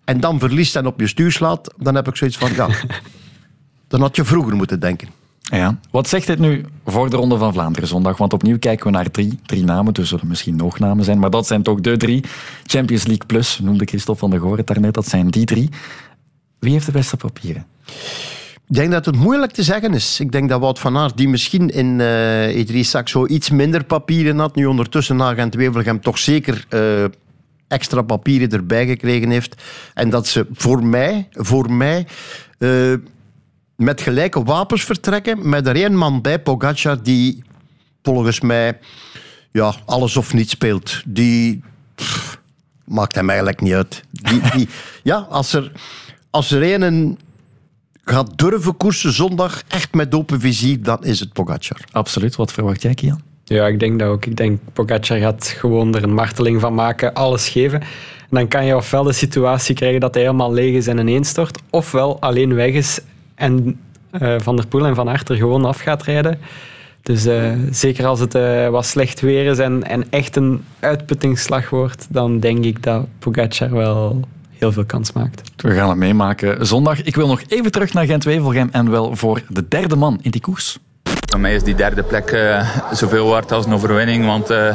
[0.07, 2.69] en dan verliest en op je stuur slaat, dan heb ik zoiets van, ja,
[3.89, 5.09] dan had je vroeger moeten denken.
[5.41, 5.79] Ja.
[5.91, 8.17] Wat zegt dit nu voor de Ronde van Vlaanderen zondag?
[8.17, 9.93] Want opnieuw kijken we naar drie, drie namen.
[9.93, 12.25] Er zullen misschien nog namen zijn, maar dat zijn toch de drie.
[12.65, 14.95] Champions League Plus, noemde Christophe van der Goor het daarnet.
[14.95, 15.69] Dat zijn die drie.
[16.59, 17.67] Wie heeft de beste papieren?
[18.69, 20.21] Ik denk dat het moeilijk te zeggen is.
[20.21, 24.39] Ik denk dat Wout van Aert, die misschien in uh, E3 Saxo iets minder papieren
[24.39, 26.67] had, nu ondertussen na Gent-Wevelgem toch zeker...
[26.71, 27.05] Uh,
[27.69, 29.63] extra papieren erbij gekregen heeft.
[29.95, 32.07] En dat ze voor mij, voor mij
[32.59, 32.95] uh,
[33.77, 35.49] met gelijke wapens vertrekken.
[35.49, 37.45] Met er één man bij, Pogacar, die
[38.03, 38.79] volgens mij
[39.53, 41.03] ja, alles of niet speelt.
[41.07, 41.63] Die
[42.85, 44.03] maakt hem eigenlijk niet uit.
[44.11, 44.69] Die,
[45.03, 45.73] ja, als er,
[46.31, 47.19] als er een
[48.05, 51.81] gaat durven koersen zondag, echt met open vizier, dan is het Pogacar.
[51.93, 52.37] Absoluut.
[52.37, 53.21] Wat verwacht jij, Kian?
[53.49, 54.27] Ja, ik denk dat ook.
[54.27, 57.81] Ik denk Pogacar gaat gewoon er een marteling van maken, alles geven.
[57.81, 57.87] En
[58.31, 62.21] dan kan je ofwel de situatie krijgen dat hij helemaal leeg is en ineenstort, ofwel
[62.21, 63.01] alleen weg is
[63.35, 63.81] en
[64.23, 66.39] uh, Van der Poel en Van Aert er gewoon af gaat rijden.
[67.03, 71.71] Dus uh, zeker als het uh, wat slecht weer is en, en echt een uitputtingsslag
[71.71, 74.21] wordt, dan denk ik dat Pogacar wel
[74.51, 75.43] heel veel kans maakt.
[75.57, 77.03] We gaan het meemaken zondag.
[77.03, 80.41] Ik wil nog even terug naar Gent-Wevelgem en wel voor de derde man in die
[80.41, 80.79] koers.
[81.31, 84.27] Voor mij is die derde plek uh, zoveel waard als een overwinning.
[84.27, 84.67] Want uh,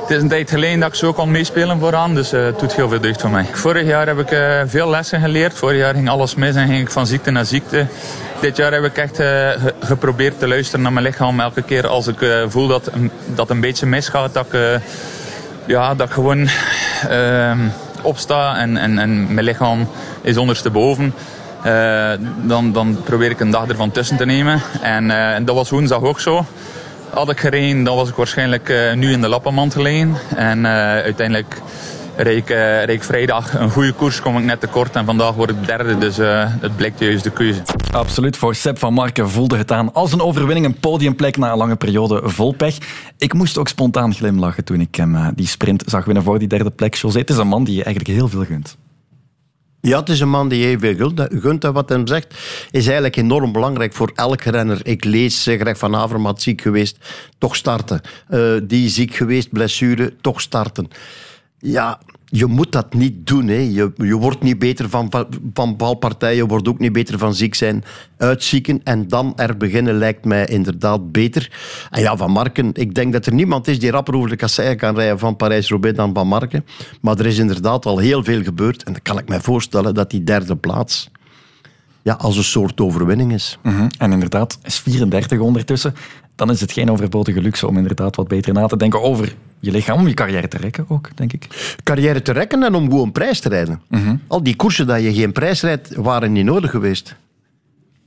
[0.00, 2.14] het is een tijd geleden dat ik zo kon meespelen vooraan.
[2.14, 3.46] Dus uh, het doet heel veel deugd voor mij.
[3.52, 4.38] Vorig jaar heb ik
[4.68, 5.54] veel lessen geleerd.
[5.54, 7.86] Vorig jaar ging alles mis en ging ik van ziekte naar ziekte.
[8.40, 11.40] Dit jaar heb ik echt ge geprobeerd te luisteren naar mijn lichaam.
[11.40, 12.90] Elke keer als ik voel dat,
[13.34, 14.34] dat een beetje misgaat.
[14.34, 14.80] Dat ik,
[15.66, 16.48] ja, dat gewoon
[17.08, 17.58] ehm,
[18.02, 19.88] opsta en, en, en mijn lichaam
[20.22, 21.14] is ondersteboven.
[21.66, 22.10] Uh,
[22.42, 24.62] dan, dan probeer ik een dag ervan tussen te nemen.
[24.82, 26.44] En uh, dat was woensdag ook zo.
[27.10, 30.16] Had ik gereden, dan was ik waarschijnlijk uh, nu in de lappenmand gelegen.
[30.36, 31.60] En uiteindelijk
[32.16, 32.50] reed
[32.86, 34.96] ik, vrijdag een goede koers, kom ik net tekort.
[34.96, 36.16] En vandaag word ik derde, dus
[36.60, 37.62] het blijkt juist de keuze.
[37.92, 40.66] Absoluut, voor Seb van Marken voelde het aan als een overwinning.
[40.66, 42.78] Een podiumplek na een lange periode vol pech.
[43.18, 46.70] Ik moest ook spontaan glimlachen toen ik hem die sprint zag winnen voor die derde
[46.70, 46.94] plek.
[46.94, 48.76] José, het is een man die je eigenlijk heel veel gunt.
[49.82, 51.62] Ja, het is een man die heel veel gunt.
[51.62, 52.34] wat hij zegt
[52.70, 54.80] is eigenlijk enorm belangrijk voor elke renner.
[54.82, 56.96] Ik lees, eh, Greg van Avermaet ziek geweest,
[57.38, 58.00] toch starten.
[58.28, 60.88] Eh, die ziek geweest, blessure, toch starten.
[61.58, 62.00] Ja,
[62.30, 63.48] je moet dat niet doen.
[63.48, 63.58] Hè.
[63.58, 65.10] Je, je wordt niet beter van,
[65.54, 67.84] van, balpartijen, je wordt ook niet beter van ziek zijn.
[68.16, 71.52] Uitzieken en dan er beginnen lijkt mij inderdaad beter.
[71.90, 74.76] En ja, Van Marken, ik denk dat er niemand is die rapper over de kasseien
[74.76, 76.64] kan rijden van Parijs-Roubaix dan Van Marken.
[77.00, 78.82] Maar er is inderdaad al heel veel gebeurd.
[78.82, 81.10] En dan kan ik mij voorstellen dat die derde plaats
[82.02, 83.58] ja, als een soort overwinning is.
[83.62, 83.88] Mhm.
[83.98, 85.94] En inderdaad, is 34 ondertussen.
[86.40, 89.70] Dan is het geen overbodige luxe om inderdaad wat beter na te denken over je
[89.70, 91.74] lichaam, om je carrière te rekken ook, denk ik.
[91.82, 93.82] Carrière te rekken en om gewoon prijs te rijden.
[94.26, 97.16] Al die koersen dat je geen prijs rijdt, waren niet nodig geweest.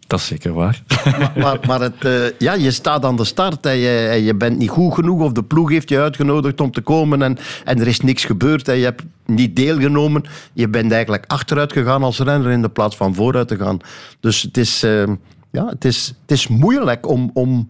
[0.07, 0.83] Dat is zeker waar.
[1.05, 4.35] Maar, maar, maar het, eh, ja, je staat aan de start en je, en je
[4.35, 7.79] bent niet goed genoeg of de ploeg heeft je uitgenodigd om te komen en, en
[7.79, 10.23] er is niks gebeurd en je hebt niet deelgenomen.
[10.53, 13.79] Je bent eigenlijk achteruit gegaan als renner in de plaats van vooruit te gaan.
[14.19, 15.03] Dus het is, eh,
[15.51, 17.67] ja, het is, het is moeilijk om, om,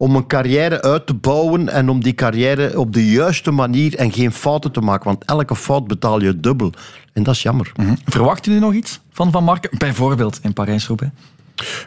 [0.00, 4.12] om een carrière uit te bouwen en om die carrière op de juiste manier en
[4.12, 5.04] geen fouten te maken.
[5.04, 6.72] Want elke fout betaal je dubbel.
[7.12, 7.72] En dat is jammer.
[8.04, 9.78] Verwacht u nog iets van Van Marken?
[9.78, 11.12] Bijvoorbeeld in Parijs-Roubaix?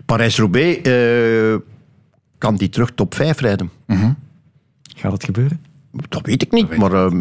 [0.05, 1.55] Parijs-Roubaix eh,
[2.38, 3.70] kan die terug top 5 rijden.
[4.95, 5.62] Gaat het gebeuren?
[6.09, 7.12] Dat weet ik niet, maar eh,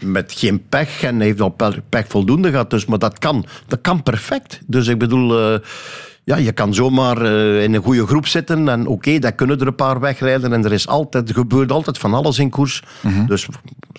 [0.00, 1.02] met geen pech.
[1.02, 2.70] En hij heeft al pe- pech voldoende gehad.
[2.70, 4.60] Dus, maar dat kan, dat kan perfect.
[4.66, 5.58] Dus ik bedoel, eh,
[6.30, 8.68] ja, je kan zomaar eh, in een goede groep zitten.
[8.68, 10.52] En oké, daar kunnen er een paar wegrijden.
[10.52, 12.82] En er, is altijd, er gebeurt altijd van alles in koers.
[13.26, 13.48] Dus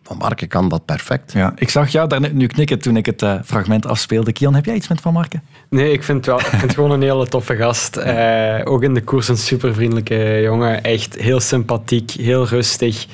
[0.04, 1.34] Van Marken kan dat perfect.
[1.34, 4.32] Ja, ik zag jou daarnet nu knikken toen ik het eh, fragment afspeelde.
[4.32, 5.44] Kian, heb jij iets met Van Marken?
[5.70, 7.96] Nee, ik vind, het wel, ik vind het gewoon een hele toffe gast.
[7.96, 10.84] Eh, ook in de koers een supervriendelijke jongen.
[10.84, 13.08] Echt heel sympathiek, heel rustig.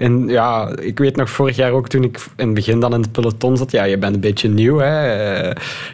[0.00, 3.00] En ja, ik weet nog vorig jaar ook toen ik in het begin dan in
[3.00, 3.70] het peloton zat.
[3.70, 4.78] Ja, je bent een beetje nieuw.
[4.78, 5.14] Hè.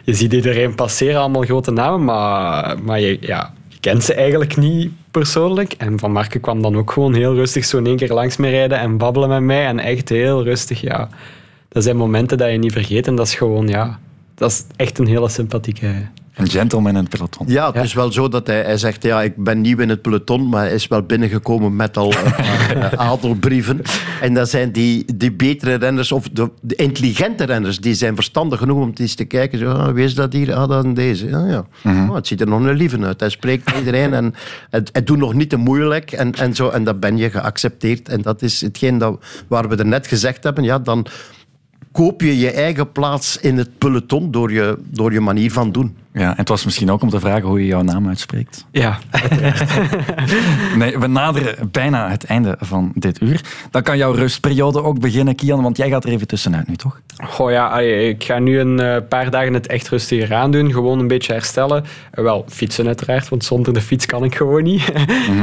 [0.03, 2.03] Je ziet iedereen passeren, allemaal grote namen.
[2.03, 5.73] Maar, maar je, ja, je kent ze eigenlijk niet persoonlijk.
[5.73, 8.49] En Van Marken kwam dan ook gewoon heel rustig zo in één keer langs me
[8.49, 9.65] rijden en babbelen met mij.
[9.65, 11.09] En echt heel rustig, ja.
[11.69, 13.07] Dat zijn momenten dat je niet vergeet.
[13.07, 13.99] En dat is gewoon, ja...
[14.35, 15.93] Dat is echt een hele sympathieke...
[16.37, 17.47] Een gentleman in het peloton.
[17.47, 20.01] Ja, het is wel zo dat hij, hij zegt, ja, ik ben nieuw in het
[20.01, 23.81] peloton, maar hij is wel binnengekomen met al een eh, adelbrieven.
[24.21, 28.59] En dat zijn die, die betere renners, of de, de intelligente renners, die zijn verstandig
[28.59, 30.53] genoeg om eens te kijken, zo, ah, wie is dat hier?
[30.53, 31.27] Ah, dat is deze.
[31.27, 31.65] Ja, ja.
[31.85, 33.19] Oh, het ziet er nog een lieve uit.
[33.19, 34.33] Hij spreekt iedereen en
[34.69, 36.69] het, het doet nog niet te moeilijk en, en zo.
[36.69, 38.09] En dat ben je geaccepteerd.
[38.09, 41.05] En dat is hetgeen dat, waar we er net gezegd hebben, ja, dan
[41.97, 45.97] koop je je eigen plaats in het peloton door je, door je manier van doen.
[46.13, 48.65] Ja, en het was misschien ook om te vragen hoe je jouw naam uitspreekt.
[48.71, 48.97] Ja,
[50.77, 53.41] Nee, we naderen bijna het einde van dit uur.
[53.71, 57.01] Dan kan jouw rustperiode ook beginnen, Kian, want jij gaat er even tussenuit nu, toch?
[57.23, 60.71] Goh ja, ik ga nu een eh, paar dagen het echt rustiger aan doen.
[60.71, 61.83] Gewoon een beetje herstellen.
[62.11, 64.83] Eh, wel, fietsen uiteraard, want zonder de fiets kan ik gewoon niet.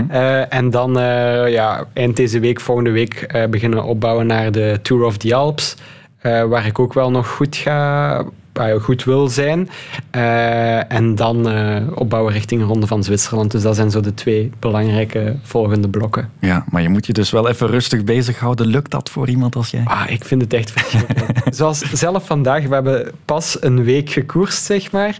[0.08, 4.78] Eh, en dan eh, ja, eind deze week, volgende week, eh, beginnen opbouwen naar de
[4.82, 5.76] Tour of the Alps.
[6.24, 8.24] Eh, waar ik ook wel nog goed ga...
[8.52, 9.68] ah, goed wil zijn.
[10.10, 13.50] Eh, en dan eh, opbouwen richting de Ronde van Zwitserland.
[13.50, 16.30] Dus dat zijn zo de twee belangrijke volgende blokken.
[16.38, 18.66] Ja, maar je moet je dus wel even rustig bezighouden.
[18.66, 19.82] Lukt dat voor iemand als jij?
[19.84, 21.38] Ah, ik vind het echt verschrikkelijk.
[21.54, 25.18] Zoals zelf vandaag, we hebben pas een week gekoerst, zeg maar.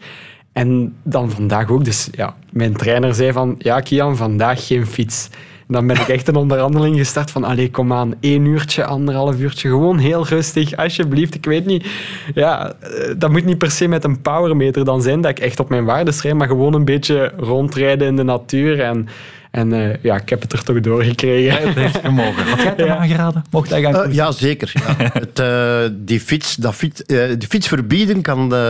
[0.53, 1.85] En dan vandaag ook.
[1.85, 5.29] Dus ja, mijn trainer zei van, ja Kian, vandaag geen fiets.
[5.69, 9.39] En dan ben ik echt een onderhandeling gestart van, allee, kom aan, één uurtje, anderhalf
[9.39, 11.35] uurtje, gewoon heel rustig, alsjeblieft.
[11.35, 11.87] Ik weet niet,
[12.35, 15.61] ja, eh, dat moet niet per se met een powermeter dan zijn, dat ik echt
[15.61, 18.81] op mijn waardes rijd, maar gewoon een beetje rondrijden in de natuur.
[18.81, 19.09] En,
[19.51, 21.67] en eh, ja, ik heb het er toch doorgekregen.
[21.69, 22.45] Het heeft gemogen.
[22.47, 22.97] Had jij het hem Ja.
[22.97, 23.45] aangeraden?
[23.51, 24.15] Mocht hij gaan Eh, koersen?
[24.25, 24.73] ja, zeker.
[24.75, 24.95] Ja.
[25.21, 28.61] Het, eh, die, fiets, dat fiets, eh, die fiets verbieden kan, eh,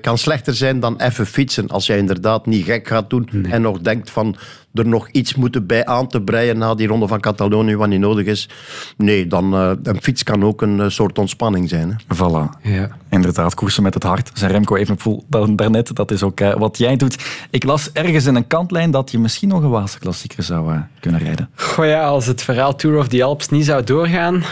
[0.00, 1.68] kan slechter zijn dan even fietsen.
[1.68, 4.36] Als jij inderdaad niet gek gaat doen en nog denkt van
[4.74, 8.00] er nog iets moeten bij aan te breien na die ronde van Catalonië wat niet
[8.00, 8.48] nodig is.
[8.96, 11.88] Nee, dan eh, een fiets kan ook een eh, soort ontspanning zijn.
[11.88, 12.16] Hè.
[12.16, 12.60] Voilà.
[12.62, 12.88] Ja.
[13.10, 14.30] Inderdaad, koersen met het hart.
[14.34, 17.24] Zijn Remco Evenepoel da- daarnet, dat is ook eh, wat jij doet.
[17.50, 21.20] Ik las ergens in een kantlijn dat je misschien nog een Waalse klassieker zou kunnen
[21.20, 21.48] rijden.
[21.54, 24.42] Goh ja, als het verhaal Tour of the Alps niet zou doorgaan,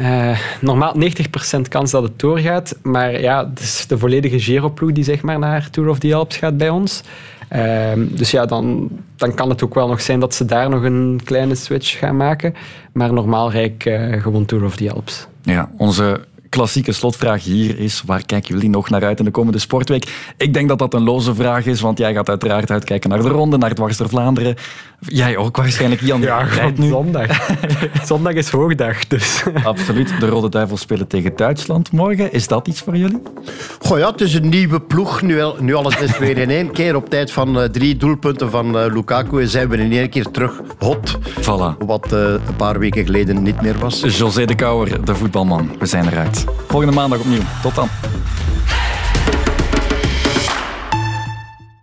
[0.00, 5.04] eh, normaal 90% kans dat het doorgaat, maar ja, het is de volledige Giro-ploeg die
[5.04, 7.02] zeg maar naar Tour of the Alps gaat bij ons.
[7.52, 10.82] Ehm, dus ja, dan, dan kan het ook wel nog zijn dat ze daar nog
[10.82, 12.54] een kleine switch gaan maken.
[12.92, 15.26] Maar normaal rijd ik eh, gewoon Tour of the Alps.
[15.42, 16.20] Ja, onze
[16.52, 20.32] klassieke slotvraag hier is, waar kijken jullie nog naar uit in de komende sportweek?
[20.36, 23.28] Ik denk dat dat een loze vraag is, want jij gaat uiteraard uitkijken naar de
[23.28, 24.54] ronde, naar Dwars door Vlaanderen.
[24.98, 26.20] Jij ook waarschijnlijk, Jan.
[26.20, 26.46] Ja,
[26.76, 26.88] nu.
[26.88, 27.26] zondag.
[28.06, 29.42] zondag is hoogdag, dus...
[29.64, 30.12] Absoluut.
[30.20, 32.32] De Rode Duivels spelen tegen Duitsland morgen.
[32.32, 33.22] Is dat iets voor jullie?
[33.80, 35.22] Goh ja, het is een nieuwe ploeg.
[35.22, 36.96] Nu, al- nu alles is weer in één keer.
[36.96, 40.60] Op tijd van eh, drie doelpunten van eh, Lukaku zijn we in één keer terug
[40.78, 41.18] hot.
[41.40, 41.86] Voilà.
[41.86, 44.00] Wat eh, een paar weken geleden niet meer was.
[44.18, 45.70] José de Kouwer, de voetbalman.
[45.78, 46.41] We zijn eruit.
[46.68, 47.42] Volgende maandag opnieuw.
[47.62, 47.88] Tot dan.